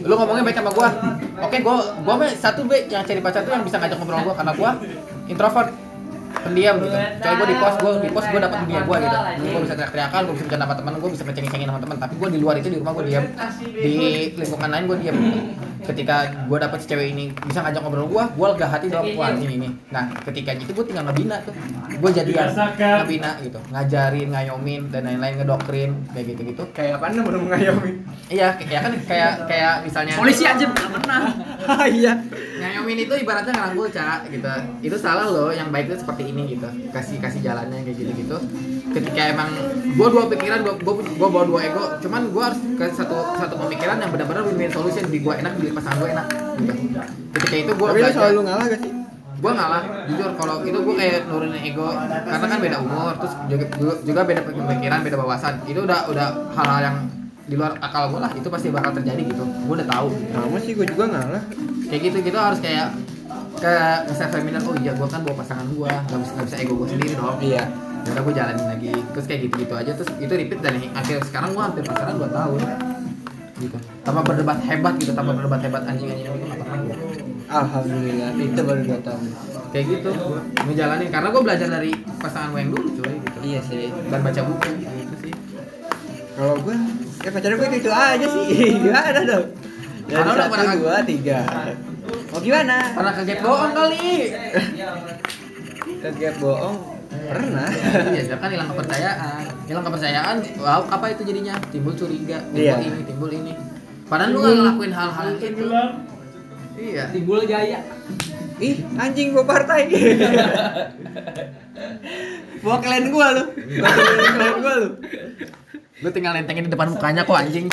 [0.07, 0.89] lu ngomongnya baik sama gue
[1.43, 1.76] oke gue
[2.07, 4.72] gue mah satu b yang cari pacar tuh yang bisa ngajak ngobrol gue karena gue
[5.28, 5.70] introvert
[6.48, 6.98] pendiam gitu.
[6.98, 9.18] Kecuali gue di pos gue di pos gue dapat dunia gue gitu.
[9.38, 12.30] Gue bisa teriak-teriakan gue bisa bercanda sama teman gue bisa ngecengin-cengin sama teman tapi gue
[12.32, 13.26] di luar itu di rumah gue diam
[13.62, 13.95] di
[14.36, 15.41] lingkungan lain gue diam gitu.
[15.88, 16.16] ketika
[16.52, 19.45] gue dapet si cewek ini bisa ngajak ngobrol gue gue lega hati dong wah ini
[19.60, 19.70] ini.
[19.93, 21.54] Nah ketika itu gue tinggal ngebina tuh.
[22.00, 23.60] Gue jadian ngebina gitu.
[23.72, 27.91] Ngajarin ngayomin dan lain-lain ngedoktrin kayak gitu gitu kayak apa nih baru mengayomi
[28.30, 31.22] iya kayak kan kayak kayak misalnya polisi aja pernah
[31.99, 32.13] iya.
[32.57, 34.49] Ngayomin itu ibaratnya ngerangkul cak gitu.
[34.84, 36.68] Itu salah loh yang baik itu seperti ini gitu.
[36.91, 38.38] Kasih kasih jalannya kayak gitu gitu
[38.97, 39.49] ketika emang
[39.99, 43.55] gua dua pikiran gua gua, gua bawa dua ego cuman gua harus ke satu satu
[43.59, 45.05] pemikiran yang benar-benar win-win solution.
[45.07, 46.28] Di gua enak di pasangan gua enak
[46.61, 46.74] gitu.
[47.38, 48.91] Ketika itu gua tapi selalu ngalah gak sih?
[49.38, 50.30] Gua ngalah jujur.
[50.34, 51.88] Kalau itu gua kayak nurunin ego
[52.26, 53.65] karena kan beda umur terus juga
[54.01, 55.53] juga beda pemikiran beda wawasan.
[55.68, 56.97] Itu udah udah hal-hal yang
[57.48, 59.43] di luar akal gua lah itu pasti bakal terjadi gitu.
[59.66, 61.43] Gua udah tahu sama sih gue juga ngalah
[61.88, 62.91] kayak gitu gitu harus kayak
[63.58, 63.76] ke
[64.12, 66.88] self feminin oh iya gua kan bawa pasangan gua nggak bisa nggak bisa ego gua
[66.91, 67.39] sendiri dong.
[67.39, 67.64] Iya.
[68.08, 68.91] Yaudah gue jalanin lagi.
[69.16, 69.91] Terus kayak gitu gitu aja.
[69.95, 72.60] Terus itu repeat dan akhir sekarang gua hampir pacaran 2 tahun.
[73.58, 73.78] Gitu.
[74.06, 76.95] Tanpa berdebat hebat gitu tanpa berdebat hebat anjing anjing itu nggak pernah gua
[77.48, 79.24] alhamdulillah itu baru dua tahun.
[79.72, 83.39] Kayak gitu gua ngejalanin karena gua belajar dari pasangan gua yang dulu cuy gitu.
[83.41, 83.88] Iya sih.
[84.12, 85.34] Dan baca buku gitu sih.
[86.38, 86.78] Kalau gue
[87.24, 88.45] ya pacar gue itu, itu aja sih.
[88.84, 89.45] Gimana dong?
[90.07, 91.39] Dari Karena udah pernah satu dua tiga.
[92.32, 92.76] Mau gimana?
[92.95, 94.07] Pernah kaget bohong kali.
[95.99, 96.78] Kaget bohong?
[97.07, 97.68] Pernah.
[98.15, 99.43] Iya dia kan hilang kepercayaan.
[99.68, 101.59] Hilang kepercayaan wow apa itu jadinya?
[101.68, 102.76] Timbul curiga timbul Iya.
[102.80, 103.53] ini timbul ini.
[104.07, 105.65] Padahal lu nggak ngelakuin hal-hal yang itu
[106.80, 107.03] iya.
[107.11, 107.80] Timbul jaya.
[108.63, 109.91] Ih anjing gua partai.
[112.63, 113.43] Bawa kalian gua lu.
[113.84, 114.89] Bawa kalian gua lu
[115.98, 117.66] lu tinggal nentengin di depan mukanya kok anjing.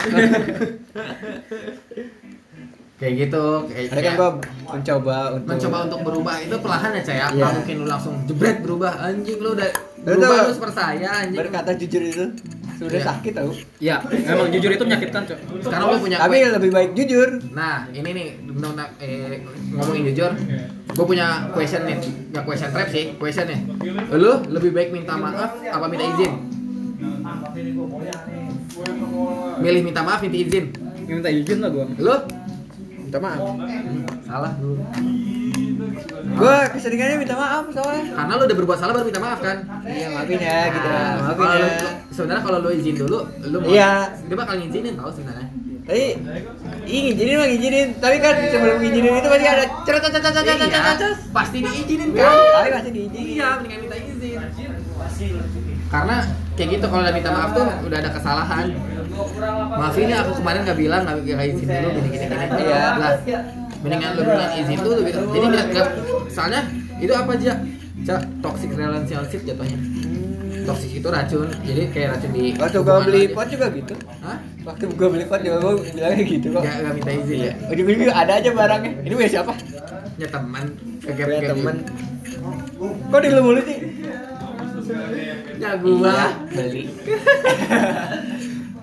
[2.94, 4.30] Kayak gitu kayak Ada kan gua
[4.70, 6.34] mencoba untuk mencoba untuk berubah.
[6.40, 7.46] Itu perlahan ya caya Iya.
[7.52, 8.92] mungkin lu langsung jebret berubah.
[9.02, 9.70] Anjing lu udah
[10.00, 11.38] berubah lu seperti saya anjing.
[11.42, 12.24] Berkata jujur itu
[12.74, 13.06] sudah Iya.
[13.06, 15.38] sakit tau ya memang jujur itu menyakitkan cok.
[15.62, 17.28] Sekarang lu punya tapi lebih baik jujur.
[17.50, 19.42] Nah, ini nih benar-benar eh,
[19.74, 20.30] ngomongin jujur,
[20.90, 21.98] gue punya question nih,
[22.30, 23.60] nggak question trap sih, question nih.
[24.10, 26.53] Lu lebih baik minta maaf apa minta izin?
[29.64, 30.64] Milih minta maaf, minta izin.
[31.04, 32.16] minta izin lah gua Lu?
[32.98, 33.40] minta maaf
[34.24, 34.80] Salah dulu.
[36.34, 39.56] gua keseringannya minta maaf soalnya Karena lu udah berbuat salah baru minta maaf kan?
[39.84, 43.68] iya maafin ya gitu Nah, maafin ya lu- sebenarnya kalau lu izin dulu, lu mau,
[43.68, 43.92] Iya.
[44.22, 45.48] dia bakal ngizinin tau sebenarnya.
[45.84, 46.16] tapi
[46.86, 50.64] ih ngizinin mah ngizinin tapi kan sebelum ngizinin itu pasti ada cerita cerita cerita cerita
[50.64, 52.32] Iya, cerita pasti diizinin kan?
[52.50, 54.40] tapi masih diizinin Iya, mendingan minta izin.
[55.86, 56.16] Karena
[56.54, 58.66] kayak gitu kalau udah minta maaf tuh udah ada kesalahan.
[59.74, 62.46] Maafin ya aku kemarin nggak bilang nggak nggak izin dulu gini gini gini.
[62.60, 62.82] Iya.
[62.94, 63.12] Lah,
[63.80, 65.20] mendingan lu bilang izin dulu gitu.
[65.28, 65.88] Jadi nggak nggak
[66.28, 66.60] soalnya
[66.96, 67.52] itu apa aja?
[68.04, 69.78] Cak toxic relationship jatuhnya.
[70.64, 71.48] Toxic itu racun.
[71.62, 72.44] Jadi kayak racun di.
[72.54, 74.36] waktu gua beli pot juga gitu Hah?
[74.64, 77.52] waktu gua beli pot juga gua bilangnya gitu kok Nggak nggak minta izin ya.
[77.68, 79.52] ujung-ujung ada aja barangnya ini punya siapa
[80.14, 80.64] Ya teman.
[81.00, 81.76] Kegap punya kegap temen
[83.04, 83.78] kok di lu mulu sih
[85.54, 86.16] Ya gua.
[86.48, 86.82] Beli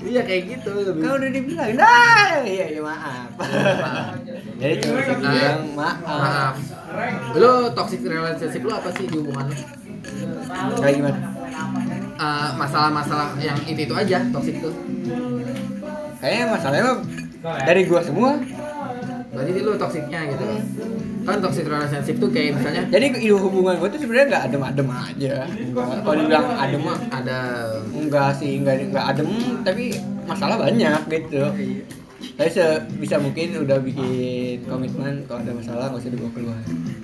[0.01, 4.13] Iya kayak gitu kan udah dibilang nah iya iya maaf Maaf.
[4.57, 6.55] jadi cuma bilang maaf Maaf.
[7.33, 9.55] Lu toxic relationship lu apa sih di hubungan lu?
[10.77, 11.19] kayak gimana
[12.21, 14.73] Eh, masalah-masalah yang itu itu aja toxic tuh.
[16.17, 16.97] kayaknya masalahnya mah
[17.65, 18.37] dari gua semua
[19.31, 20.43] Berarti lu toksiknya gitu.
[21.21, 25.35] Kan toxic relationship tuh kayak misalnya jadi di hubungan gua tuh sebenarnya nggak adem-adem aja
[26.01, 27.39] kalau dibilang adem mah ada
[27.93, 29.29] enggak sih enggak enggak adem
[29.61, 31.45] tapi masalah banyak gitu
[32.31, 36.57] Tapi sebisa mungkin udah bikin komitmen kalau ada masalah nggak usah dibawa keluar.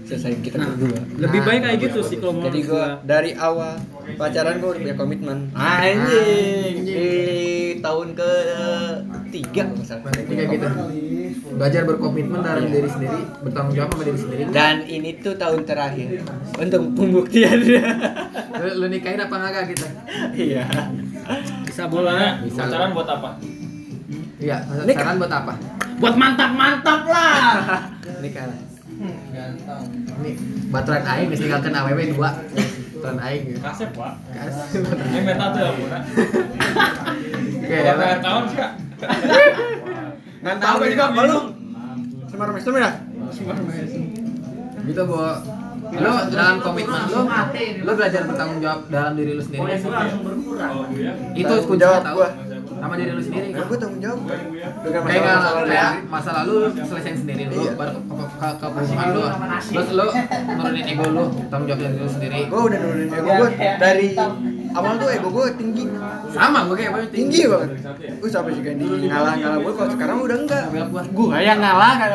[0.03, 0.99] Selesai kita Nah, berdua.
[1.19, 2.85] lebih Nah, baik kayak gitu sih kalau Jadi gua.
[3.03, 3.77] dari awal
[4.13, 5.37] pacaran gua udah punya komitmen.
[5.53, 6.75] Anjing.
[6.81, 7.09] Di
[7.79, 8.31] tahun ke
[9.37, 9.63] tiga.
[9.69, 10.67] Berarti kayak gitu.
[11.53, 12.73] Belajar berkomitmen dalam Iya.
[12.73, 14.41] diri sendiri, bertanggung jawab sama diri sendiri.
[14.49, 16.07] Dan ini tuh tahun terakhir
[16.57, 17.83] untuk pembuktiannya.
[18.57, 19.87] lu, lu nikahin apa enggak kita?
[20.33, 20.63] Iya.
[21.65, 22.41] Bisa bola.
[22.41, 22.65] Bisa.
[22.65, 23.29] Pacaran buat apa?
[24.37, 25.01] Iya, Nikah.
[25.01, 25.53] saran buat apa?
[25.97, 27.57] Buat mantap-mantap lah.
[28.23, 28.59] Nikah lah.
[30.17, 30.31] Ini
[30.69, 32.29] baturan aing geus ninggalkeun awewe dua.
[32.97, 33.41] Baturan aing.
[33.45, 33.59] gitu.
[33.61, 34.13] Kasep, Pak.
[34.33, 34.81] Kasih.
[34.85, 35.99] Ini meta tuh ya, Buna.
[37.61, 37.77] Oke,
[38.21, 38.71] tahun sih, Kak.
[40.41, 41.43] Nggak tahu juga belum.
[42.27, 42.91] Semar mesem ya?
[44.87, 45.19] gitu bu
[45.87, 47.21] lo dalam komitmen lo
[47.83, 52.29] lo belajar bertanggung jawab dalam diri lo sendiri itu Tanggung kuncinya jawab tahu gua.
[52.77, 54.19] Sama diri lo sendiri Kan gua tanggung jawab.
[54.77, 57.71] Dengan kayak nggak masalah kayak masa lalu lu selesaiin sendiri lo Iya.
[57.73, 59.23] baru ke ke ke kebutuhan lo
[59.59, 60.05] terus lo
[60.47, 64.07] nurunin ego lo tanggung jawab diri lo sendiri Gua udah nurunin ego gua dari
[64.69, 65.83] awal tuh ego gua tinggi.
[66.29, 67.69] sama gue kayak apa Tinggi banget.
[68.17, 70.63] Gua sampai juga di ngalah-ngalah gua kalau sekarang udah enggak.
[71.11, 72.09] Gua yang ngalah kan.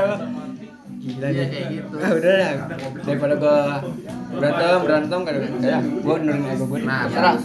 [1.03, 1.47] Gila Iya, nih.
[1.51, 1.95] kayak gitu.
[1.99, 2.53] Ah, udah lah.
[3.03, 3.57] Daripada gua
[4.33, 6.79] berantem berantem kan kayak gua nurunin ego gua.
[6.81, 7.43] nah terus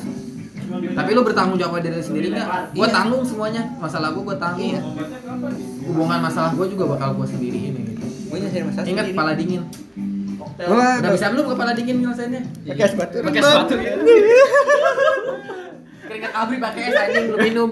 [0.67, 2.93] tapi lo bertanggung jawab diri sendiri nggak gue Iya.
[2.93, 4.81] tanggung semuanya masalah gue gue tanggung Iya.
[5.85, 8.05] hubungan masalah gue juga bakal gue sendiri ini gitu.
[8.83, 9.63] Ingat kepala dingin
[10.57, 13.17] Gua udah bisa belum kepala dingin nyelesainnya pakai es batu.
[13.21, 13.53] Pakai Bang.
[13.53, 13.75] sepatu.
[16.07, 17.69] keringat abri pakai es anjing belum minum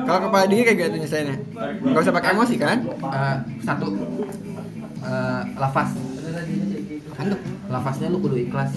[0.00, 1.36] Kalau kepala dingin kayak gitu nyelesainnya.
[1.84, 2.78] Enggak usah pakai emosi kan?
[2.88, 3.86] Eh, satu
[5.00, 5.90] eh, lafaz
[7.12, 7.40] Handuk.
[7.68, 8.72] lafaznya lu kudu ikhlas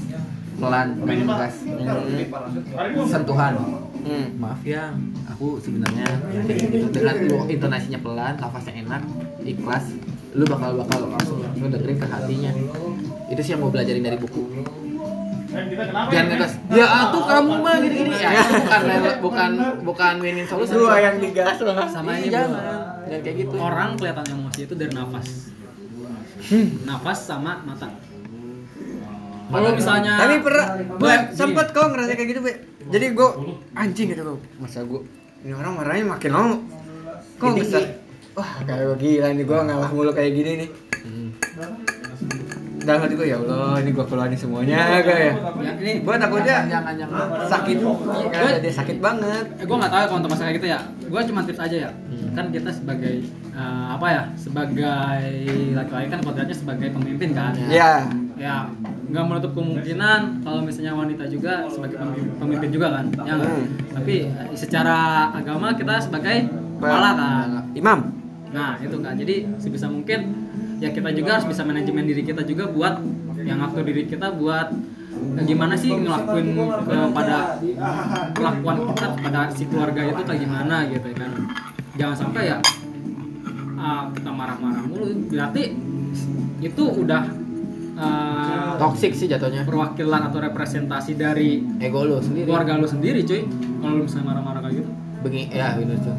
[0.58, 1.56] pelan main ikhlas
[3.10, 3.54] sentuhan.
[4.04, 4.36] Hmm.
[4.36, 4.92] maaf ya
[5.32, 6.04] aku sebenarnya
[6.44, 9.00] gitu dengan lu intonasinya pelan lafaznya enak
[9.48, 9.96] ikhlas
[10.36, 12.52] lu bakal bakal langsung lu dengerin ke hatinya.
[13.32, 14.44] Itu sih yang mau belajarin dari buku.
[15.54, 18.82] Jangan ngegas ya tuh kamu mah gini gini ya bukan
[19.26, 19.52] bukan
[19.86, 21.86] bukan win-win solution Gua yang digas lah.
[21.86, 23.06] Sama ini, jangan.
[23.06, 23.56] Kayak gitu.
[23.62, 25.54] Orang kelihatan emosi itu dari nafas.
[26.90, 27.88] Nafas sama mata.
[29.54, 32.54] Kalau misalnya Tapi pernah gua Gua- sempet kok ngerasa kayak gitu, Be.
[32.90, 33.30] Jadi gua
[33.74, 34.38] anjing gitu gua.
[34.58, 35.02] Masa gua
[35.40, 36.56] ini orang marahnya makin lama.
[37.36, 37.78] Kok bisa?
[38.34, 40.70] Wah, kayak gila nih gua ngalah mulu kayak gini nih.
[42.84, 45.34] Dalam hati gua ya Allah, ini gua keluarin semuanya kayak.
[45.58, 47.78] ya, ini Gua takutnya jangan jangan sakit.
[48.34, 49.46] Ya, dia sakit banget.
[49.54, 51.78] eh, gue nggak tahu ya kalau untuk masalah kayak gitu ya gue cuma tips aja
[51.80, 51.92] ya
[52.34, 53.16] kan kita sebagai
[53.54, 55.24] eh, apa ya sebagai
[55.72, 57.94] laki-laki kan kodratnya sebagai pemimpin kan Ya.
[58.44, 58.68] Ya
[59.08, 63.52] nggak menutup kemungkinan kalau misalnya wanita juga sebagai pemimpin, pemimpin juga kan ya nggak?
[63.56, 63.68] Hmm.
[63.96, 64.98] tapi eh, secara
[65.32, 68.00] agama kita sebagai kepala kan Imam.
[68.52, 70.52] nah itu kan jadi sebisa mungkin
[70.84, 73.00] ya kita juga harus bisa manajemen diri kita juga buat
[73.40, 74.76] yang ngatur diri kita buat
[75.40, 76.48] eh, gimana sih ngelakuin
[76.84, 77.64] kepada
[78.36, 81.32] perlakuan kita kepada si keluarga itu kayak gimana gitu kan
[81.96, 82.58] jangan sampai ya
[83.80, 85.80] ah, kita marah-marah mulu berarti
[86.60, 87.43] itu udah
[88.00, 93.46] ah, toxic sih jatuhnya perwakilan atau representasi dari ego lo sendiri keluarga lu sendiri cuy
[93.82, 94.92] kalau lu misalnya marah-marah kayak gitu
[95.24, 96.16] Begini, ya bener tuh.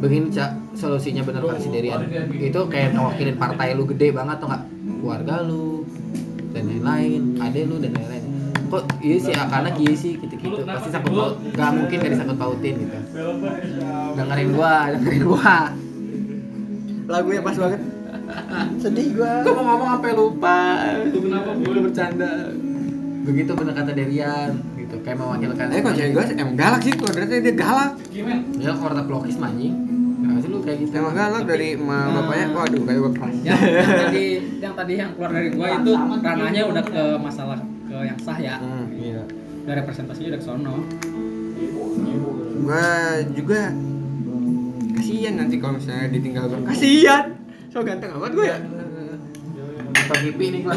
[0.00, 2.00] Begini cak solusinya bener Kak Siderian.
[2.32, 4.62] Itu kayak ngewakilin partai lu gede banget tuh nggak?
[5.04, 5.84] Keluarga lu
[6.56, 8.24] dan lain-lain, ade lu dan lain-lain.
[8.72, 10.64] Kok iya sih ah, karena iya sih gitu-gitu.
[10.64, 12.98] Pasti sakut paut, gak mungkin gak disangkut pautin gitu.
[14.16, 15.56] Dengerin gua, dengerin gua.
[17.12, 17.80] Lagunya pas banget.
[18.78, 19.42] Sedih gua.
[19.42, 20.58] Gua mau ngomong sampai lupa.
[21.08, 22.32] Kenapa gua bercanda?
[23.22, 25.64] Begitu bener kata Derian gitu, kayak mewakilkan.
[25.70, 27.92] Tapi kalau cewek gua emang galak sih, kodratnya dia galak.
[28.58, 29.74] Ya kalau kata pelokis manjing.
[30.22, 30.94] Nah, sih lu kayak gitu.
[30.94, 32.46] Emang galak dari emak bapaknya.
[32.50, 33.36] Waduh, kayak gua keras.
[33.42, 34.24] yang, yang tadi
[34.58, 35.92] yang tadi yang keluar dari gua itu
[36.22, 39.22] ranahnya udah ke masalah ke yang sah ya Hmm, iya.
[39.62, 40.74] udah representasinya udah ke sono
[42.62, 42.86] Gua
[43.34, 43.74] juga
[44.94, 46.58] kasihan nanti kalau misalnya ditinggal gua.
[46.70, 47.41] Kasihan.
[47.72, 48.58] So ganteng amat gua ya.
[49.94, 50.74] atau hippie nih gua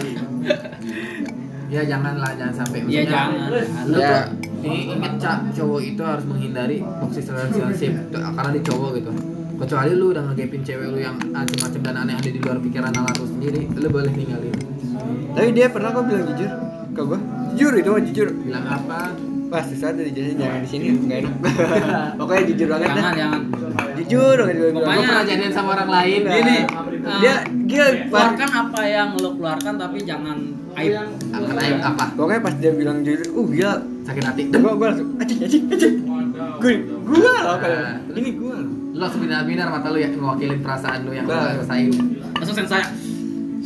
[1.65, 3.49] ya janganlah jangan sampai Iya, maksudnya, jangan.
[3.85, 4.17] lu Ya.
[4.61, 9.11] ini inget cak cowok itu harus menghindari toxic relationship karena dia cowok gitu
[9.55, 13.15] kecuali lu udah ngegapin cewek lu yang macam-macam dan aneh ada di luar pikiran nalar
[13.15, 14.53] lu sendiri lu boleh ninggalin
[15.33, 16.51] Tapi dia pernah kok bilang jujur
[16.91, 17.19] ke gua.
[17.51, 18.27] Jujur itu mah jujur.
[18.37, 19.01] bilang apa
[19.45, 21.33] Pas sesuatu dijelasin jangan di sini enggak enak.
[22.19, 22.95] Pokoknya jujur banget dah.
[22.95, 23.41] jangan jangan
[23.95, 26.57] Jujur banget Pokoknya- pernah jadian sama orang lain gini
[27.05, 27.39] Dia eh,
[27.69, 30.37] dia pas keluarkan apa yang lo keluarkan tapi jangan
[30.73, 30.93] aib
[31.29, 33.73] akan aib apa pokoknya pas dia bilang jujur, uh gila.
[34.05, 35.09] sakit hati Gua gua langsung.
[36.55, 36.73] Gue,
[37.05, 38.17] gua loh Nah, terus?
[38.17, 38.57] ini gua.
[38.57, 41.57] Lo langsung binar-binar mata lu ya ngewakilin perasaan lu yang Nah.
[41.57, 41.89] rasain.
[42.33, 42.85] langsung sen saya.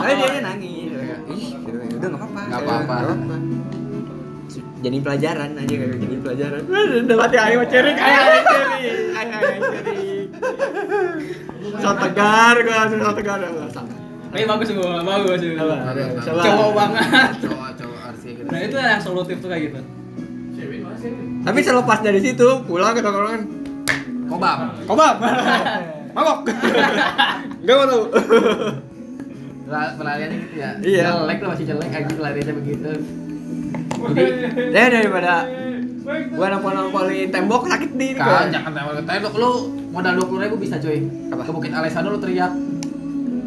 [0.00, 0.90] Tapi dia nangis.
[1.26, 2.40] Ih, udah nggak apa-apa.
[2.46, 2.96] Nggak apa-apa.
[4.76, 6.60] Jadi pelajaran aja kayak jadi pelajaran.
[7.08, 8.78] Udah mati ayo cerik, ayo cerik,
[9.18, 10.25] ayo cerik.
[11.76, 13.38] So tegar, gua langsung so tegar.
[14.26, 15.40] tapi bagus gua bagus?
[15.40, 15.76] Coba.
[16.42, 18.42] cowok banget Cowok cowok kayak gitu.
[18.46, 19.80] nah itu yang solutif tuh kayak gitu
[21.42, 23.42] Tapi selepas dari situ pulang ke tongkrongan.
[24.26, 24.58] Kobam.
[24.84, 25.16] Kobam.
[26.10, 26.38] Mabok.
[27.62, 28.02] Enggak mau tahu.
[29.62, 30.70] Pel- Pelariannya gitu ya.
[30.80, 31.02] Iya.
[31.12, 32.90] Jelek lo masih jelek aja pelariannya begitu.
[33.96, 34.24] Jadi,
[34.72, 35.32] ya daripada
[36.06, 39.50] gua nampol-nampolin tembok sakit di ini, Kan jangan tembak tembak lu
[39.90, 41.02] modal dua puluh ribu bisa cuy.
[41.34, 41.42] Apa?
[41.42, 42.52] Ke Bukit Alessandro lu teriak.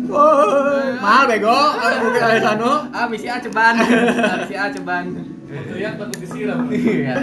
[0.09, 1.53] Oh, mahal bego.
[1.53, 2.73] Kalau Bukit Alessandro.
[2.91, 3.73] Ah misi A ceban.
[4.43, 5.05] misi A ceban.
[5.47, 6.59] Teriak takut disiram.
[6.67, 7.15] Iya.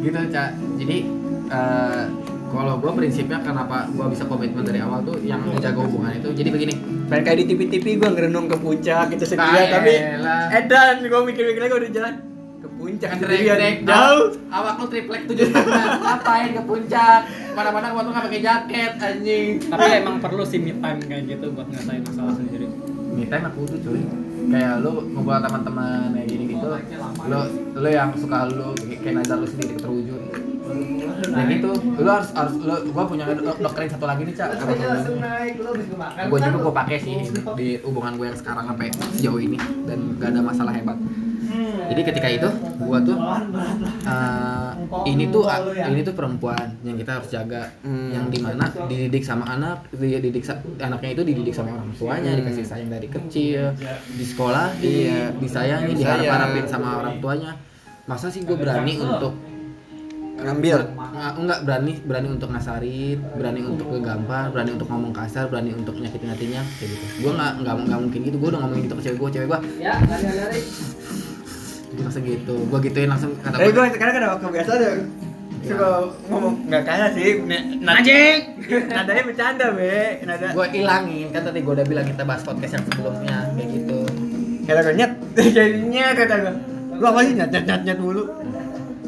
[0.00, 0.50] gitu cak.
[0.80, 0.96] Jadi
[1.52, 2.04] eh,
[2.50, 6.50] kalau gue prinsipnya kenapa gue bisa komitmen dari awal tuh yang menjaga hubungan itu jadi
[6.50, 6.74] begini
[7.10, 10.46] Pengen kayak di TV-TV gua ngerenung ke puncak gitu sendirian tapi elah.
[10.54, 12.29] edan gua mikir-mikir lagi udah jalan ke
[12.80, 13.84] puncak sendirian.
[13.84, 14.26] jauh.
[14.48, 17.20] awak lu triplek tujuh setengah ngapain ke puncak?
[17.52, 19.48] Mana-mana waktu nggak pakai jaket anjing.
[19.68, 22.66] Tapi emang perlu sih me time kayak gitu buat ngasain masalah sendiri.
[23.12, 24.00] Me time aku tuh cuy.
[24.50, 26.68] Kayak lu ngumpul sama teman-teman kayak gini gitu
[27.28, 27.40] lu
[27.76, 30.20] lu yang suka lu kayak nazar lu sendiri terwujud
[31.20, 31.70] ya gitu.
[31.76, 34.48] Lu harus harus lu gua punya dok- doktrin satu lagi nih cak.
[36.26, 37.14] Gue juga gue pakai sih
[37.54, 39.58] di hubungan gue yang sekarang sampai sejauh ini.
[39.84, 40.96] Dan gak ada masalah hebat
[41.86, 42.48] jadi ketika itu
[42.80, 43.16] gue tuh
[44.02, 44.70] eh,
[45.06, 45.44] ini tuh
[45.84, 48.10] ini tuh perempuan yang kita harus jaga Hmm.
[48.10, 52.30] yang di mana dididik sama anak dia didik sa- anaknya itu dididik sama orang tuanya
[52.30, 52.38] Hmm.
[52.40, 53.74] dikasih sayang dari kecil
[54.08, 55.32] di sekolah Iya.
[55.32, 56.20] di, disayangi Disayang.
[56.20, 57.50] diharap-harapin sama orang tuanya
[58.04, 59.34] masa sih gue berani untuk
[60.40, 60.96] Ngambil.
[60.96, 66.00] Nggak, enggak berani berani untuk ngasarin berani untuk ngegampar berani untuk ngomong kasar berani untuk
[66.00, 69.02] nyakitin hatinya kayak gitu gue nggak nggak nggak mungkin gitu gue udah ngomongin gitu ke
[69.04, 70.00] cewek gue cewek gue Ya.
[72.02, 72.54] Langsung gitu.
[72.66, 74.94] Gue gituin langsung kata Tapi gue gue sekarang kan waktu biasa deh
[75.60, 75.88] suka
[76.26, 77.36] ngomong nggak kayak sih
[77.82, 78.38] anjing!
[78.96, 80.24] Nadanya bercanda be.
[80.24, 80.46] Nada.
[80.56, 83.98] Gue ilangin kan tadi gue udah bilang kita bahas podcast yang sebelumnya kayak gitu.
[84.64, 85.12] Kata gue nyet.
[85.56, 86.54] Jadinya kata gue
[86.96, 88.24] lu apa sih nyet nyet nyet nyet mulu?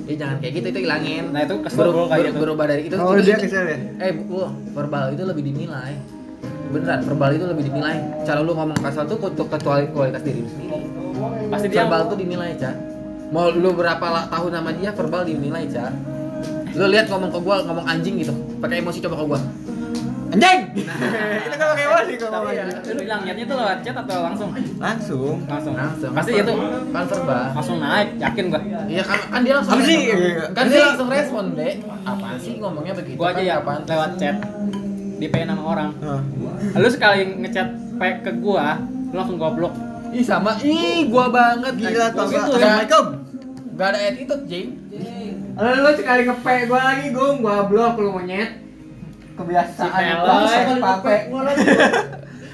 [0.02, 1.24] Ih jangan kayak gitu itu ilangin.
[1.30, 2.38] Nah, itu kesel Beru- kayak gitu.
[2.42, 3.78] berubah dari itu oh itu- dia kesel ya?
[4.02, 4.44] eh bu
[4.76, 5.94] verbal itu lebih dinilai.
[6.68, 7.96] Beneran verbal itu lebih dinilai.
[8.28, 10.91] Cara lu ngomong kasar tuh untuk kecuali kualitas diri sendiri
[11.50, 12.74] pasti dia verbal tuh dinilai cak
[13.32, 16.12] mau lu berapa la- tahun sama dia verbal dinilai cak
[16.72, 18.32] lu lihat ngomong ke gua ngomong anjing gitu.
[18.60, 19.40] Pakai emosi coba ke gua.
[20.32, 20.60] Anjing!
[21.44, 24.50] Itu kalau kayak sih kalau ngomong ya, lu bilang niatnya tuh lewat chat atau langsung?
[24.80, 25.36] Langsung.
[25.44, 25.74] Langsung.
[25.76, 26.10] Langsung.
[26.16, 26.54] Pasti itu.
[26.88, 27.44] Kan verbal.
[27.52, 28.60] Langsung naik yakin gua.
[28.88, 29.98] Iya kan kan dia langsung Apa sih?
[30.56, 30.82] kan dia sih?
[30.88, 33.84] langsung respon deh apa sih ngomongnya begitu gua aja kan?
[33.84, 34.36] ya lewat chat.
[35.20, 35.90] Di PN sama orang.
[36.80, 37.68] Lu sekali ngechat
[38.00, 38.80] pe ke gua
[39.12, 39.76] lu langsung gua blok
[40.12, 40.50] ih sama.
[40.60, 42.44] Ih gua banget gila Gua tau gitu gak?
[42.44, 43.06] ya assalamualaikum
[43.72, 44.68] gak ada attitude jing.
[45.56, 48.50] Lalu lu sekali ngepe gua lagi gua gua blok lu monyet.
[49.32, 50.28] Kebiasaan Si Peloy.
[50.28, 50.58] bangsa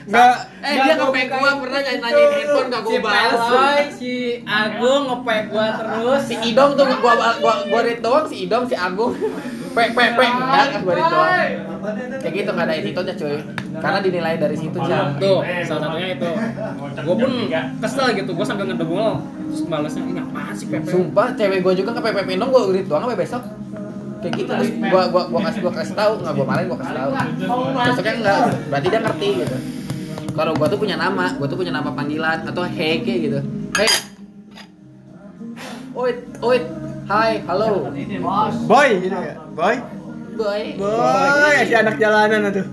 [0.08, 1.04] Enggak, eh dia ke
[1.36, 3.28] gua pernah nyanyi nanyain handphone gak si gua balas.
[3.28, 4.12] Peloy, si
[4.48, 6.20] Agung ngepek gua terus.
[6.24, 9.12] Si Idom tuh gua gua gua read doang si Idom si Agung.
[9.76, 11.36] Pe pe pe enggak kan gua read doang.
[12.24, 13.36] Kayak gitu nggak ada attitude-nya cuy.
[13.78, 16.30] Karena dinilai dari situ jam tuh salah satunya itu.
[17.04, 17.32] Gua pun
[17.84, 19.20] kesel gitu gua sambil ngedengul.
[19.20, 20.88] Terus balesnya ini apaan sih Pepe?
[20.88, 23.44] Sumpah cewek gua juga ke pe pe pe dong gua read doang sampai besok?
[24.24, 24.50] Kayak gitu.
[24.56, 26.12] Terus gua gua gua kasih gua kasih tahu.
[26.24, 27.10] Nggak gua marahin gua kasih tahu.
[27.76, 28.40] Besoknya enggak
[28.72, 29.58] berarti dia ngerti gitu
[30.38, 33.38] kalau gua tuh punya nama gua tuh punya nama panggilan atau kayak gitu.
[33.74, 33.90] Hey
[35.98, 36.64] oit oit
[37.10, 37.90] hai halo.
[38.70, 39.74] Boy gitu ya boy?
[40.38, 40.62] Boy.
[40.78, 42.66] Boy si anak jalanan tuh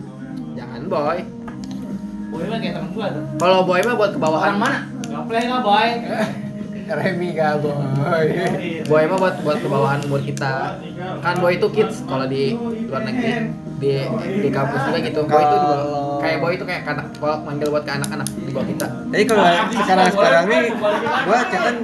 [0.53, 1.18] jangan boy.
[2.30, 3.24] Boy mah kayak temen gua tuh.
[3.41, 4.80] kalau boy mah buat ke bawahan orang mana?
[5.09, 5.89] Gaplay nggak boy?
[7.01, 8.26] Remi gak boy.
[8.86, 10.78] Boy mah buat buat ke bawahan umur kita.
[11.26, 12.53] Kan boy itu kids kalau di
[12.86, 13.49] luar negeri
[13.82, 14.05] di
[14.45, 15.26] di kampus juga gitu.
[15.26, 18.52] Boy itu di bawah- kayak boy itu kayak anak kalau manggil buat ke anak-anak di
[18.52, 18.88] bawah kita.
[19.14, 20.64] Jadi kalau sekarang sekarang nih
[21.26, 21.76] gua chatan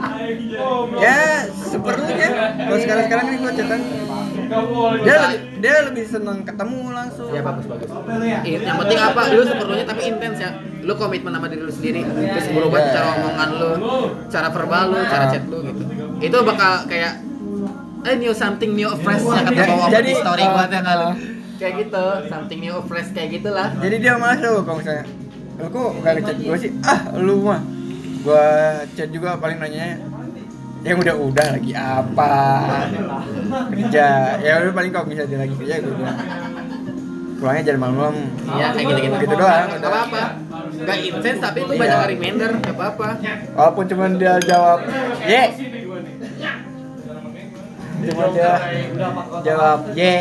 [0.98, 1.20] ya
[1.54, 3.82] seperlunya kalau sekarang sekarang nih gua chatan
[5.02, 7.30] dia lebih, dia lebih seneng ketemu langsung.
[7.32, 7.90] Ya bagus bagus.
[8.44, 9.22] I- yang penting apa?
[9.32, 10.52] Lu seperlunya tapi intens ya.
[10.84, 12.04] Lu komitmen sama diri lu sendiri.
[12.04, 12.92] Terus berubah Iya.
[12.92, 13.72] cara omongan lu
[14.28, 15.84] cara verbal lu cara chat lu gitu.
[16.20, 17.14] Itu bakal kayak
[18.02, 21.06] eh new something new fresh yang kata bawa jadi, di story gua uh, tuh kali
[21.06, 21.16] uh.
[21.62, 25.06] Kayak gitu something new fresh kayak gitulah jadi dia masuk kalau misalnya
[25.56, 27.62] lu kok gak ngechat gua sih ah lu mah
[28.22, 28.46] gua
[28.92, 30.02] chat juga paling nanya
[30.82, 32.34] yang udah-udah lagi apa
[33.70, 34.08] kerja
[34.42, 36.18] ya udah paling kalau misalnya dia lagi kerja gue bilang
[37.38, 38.16] pulangnya jangan malam-malam
[38.52, 39.16] Iya kayak gitu-gitu.
[39.18, 39.66] Gitu doang.
[39.74, 40.24] Gak apa-apa.
[40.82, 41.82] Gak intens tapi itu Iya.
[41.82, 43.08] banyak reminder, gak apa-apa.
[43.58, 44.80] walaupun cuma dia jawab
[45.24, 45.44] ye
[48.04, 48.52] cuma dia
[49.42, 50.14] jawab ye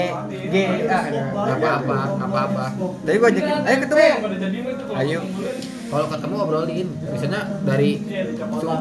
[0.46, 0.54] g
[0.86, 1.04] ah
[1.40, 2.64] Gak apa-apa, gak apa-apa.
[3.02, 4.04] dari gue ajakin ayo ketemu
[4.92, 5.18] ayo
[5.90, 7.98] Kalau ketemu obrolin, misalnya dari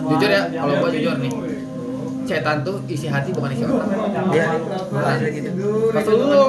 [0.05, 1.33] jujur ya, kalau gua jujur nih,
[2.23, 3.89] cetan tuh isi hati bukan isi otak.
[4.29, 4.45] ya
[4.85, 5.49] bukan gitu
[5.89, 6.43] Pas lu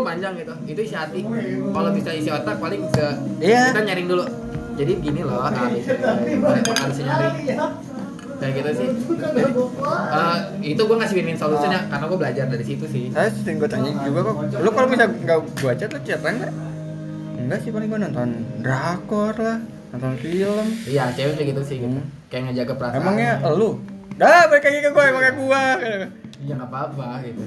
[0.00, 1.26] panjang gitu, itu isi hati.
[1.66, 3.02] Kalau bisa isi otak paling se
[3.42, 3.74] Iya.
[3.74, 4.24] kita nyaring dulu.
[4.78, 5.82] Jadi gini loh, A, E,
[6.72, 7.52] harus nyari.
[8.40, 8.88] Kayak gitu sih.
[10.10, 10.36] Eh,
[10.66, 13.04] itu gua ngasih win-win solution ya, karena gua belajar dari situ sih.
[13.10, 16.52] saya sering gue tanya juga kok lu kalau misal nggak gue chat lu chat nggak
[17.38, 18.28] enggak sih paling gue nonton
[18.58, 19.58] drakor lah
[19.90, 21.90] nonton film Iya, cewek kayak gitu sih gitu.
[21.90, 22.06] Hmm.
[22.26, 22.98] Kayak ngejaga perasaan.
[22.98, 23.68] emangnya lu
[24.14, 25.62] dah balik lagi ke gue emangnya gue
[26.40, 27.42] Iya nggak apa-apa gitu.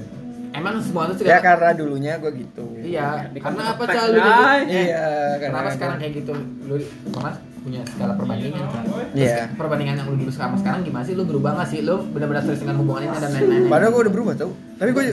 [0.54, 3.34] Emang semua itu ya karena dulunya gue gitu Iya.
[3.34, 4.22] Karena apa cal lu
[4.68, 5.06] iya
[5.42, 6.34] karena Kenapa sekarang kayak gitu?
[6.68, 6.76] Lu
[7.64, 8.84] punya skala perbandingan kan?
[8.84, 9.38] Terus Iya.
[9.56, 11.16] Perbandingan yang lu dulu sama sekarang gimana sih?
[11.16, 11.80] Lu berubah nggak sih?
[11.82, 13.64] Lu benar-benar serius dengan hubungan ini dan lain-lain.
[13.72, 15.04] padahal gue udah berubah tau tapi gue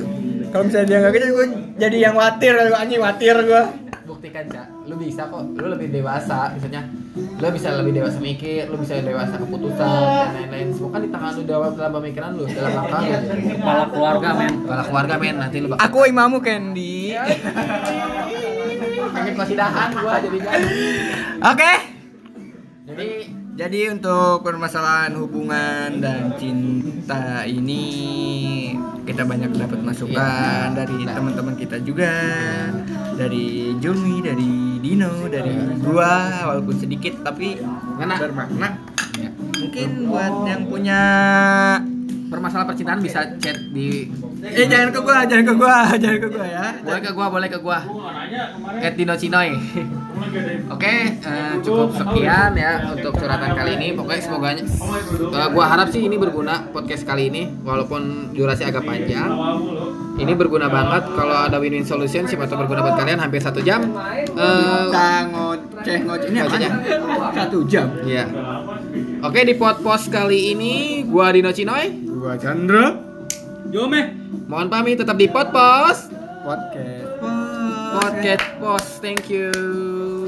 [0.50, 1.46] kalau misalnya dia nggak gitu gue
[1.78, 3.64] jadi yang watir anjing watir gue
[4.10, 5.54] Buktikan cak, lu bisa kok.
[5.54, 6.82] Lu lebih dewasa, misalnya.
[7.14, 10.74] Lu bisa lebih dewasa mikir, lu bisa dewasa keputusan dan lain-lain.
[10.74, 13.14] Semua kan di tangan lu dalam dalam pemikiran lu, dalam langkah lu.
[13.54, 14.52] Kepala keluarga men.
[14.66, 17.14] Kepala keluarga men, nanti lu bakal aku imamu Candy
[19.10, 20.50] pengen kosidahan gua jadinya.
[21.44, 21.72] oke
[22.90, 23.10] Jadi
[23.50, 27.84] Jadi untuk permasalahan hubungan dan cinta ini
[29.04, 30.16] kita banyak dapat masukan
[30.66, 30.76] Iya.
[30.76, 31.12] dari Nah.
[31.12, 32.08] teman-teman kita juga,
[33.14, 34.48] dari Jumi, dari
[34.80, 36.12] Dino, dari gua
[36.46, 37.60] walaupun sedikit tapi
[38.00, 38.80] bermakna.
[39.14, 39.28] ya.
[39.60, 41.00] Mungkin buat yang punya
[42.30, 44.08] permasalahan percintaan bisa chat di
[44.40, 46.64] eh jangan ke gua, jangan ke gua, jangan ke gua ya.
[46.80, 47.78] boleh ke gua boleh ke gua
[48.80, 49.52] at Dino Cinoy
[50.70, 56.04] oke eh, cukup sekian ya untuk curhatan kali ini pokoknya semoga eh, gua harap sih
[56.04, 59.30] ini berguna podcast kali ini walaupun durasi agak panjang
[60.16, 63.82] ini berguna banget kalau ada win-win solution siapa tahu berguna buat kalian hampir satu jam
[64.30, 66.38] Eh, Kita ngoceh ngoceh ini?
[67.30, 67.88] Satu jam.
[68.04, 68.24] Iya.
[69.20, 70.72] Oke di podcast kali ini
[71.04, 72.94] gua Dino Cinoy Gua Chandra.
[73.70, 74.02] Jome.
[74.50, 76.10] mohon pamit tetap di podcast
[76.40, 77.09] Podcast.
[77.92, 80.19] Podcast post thank you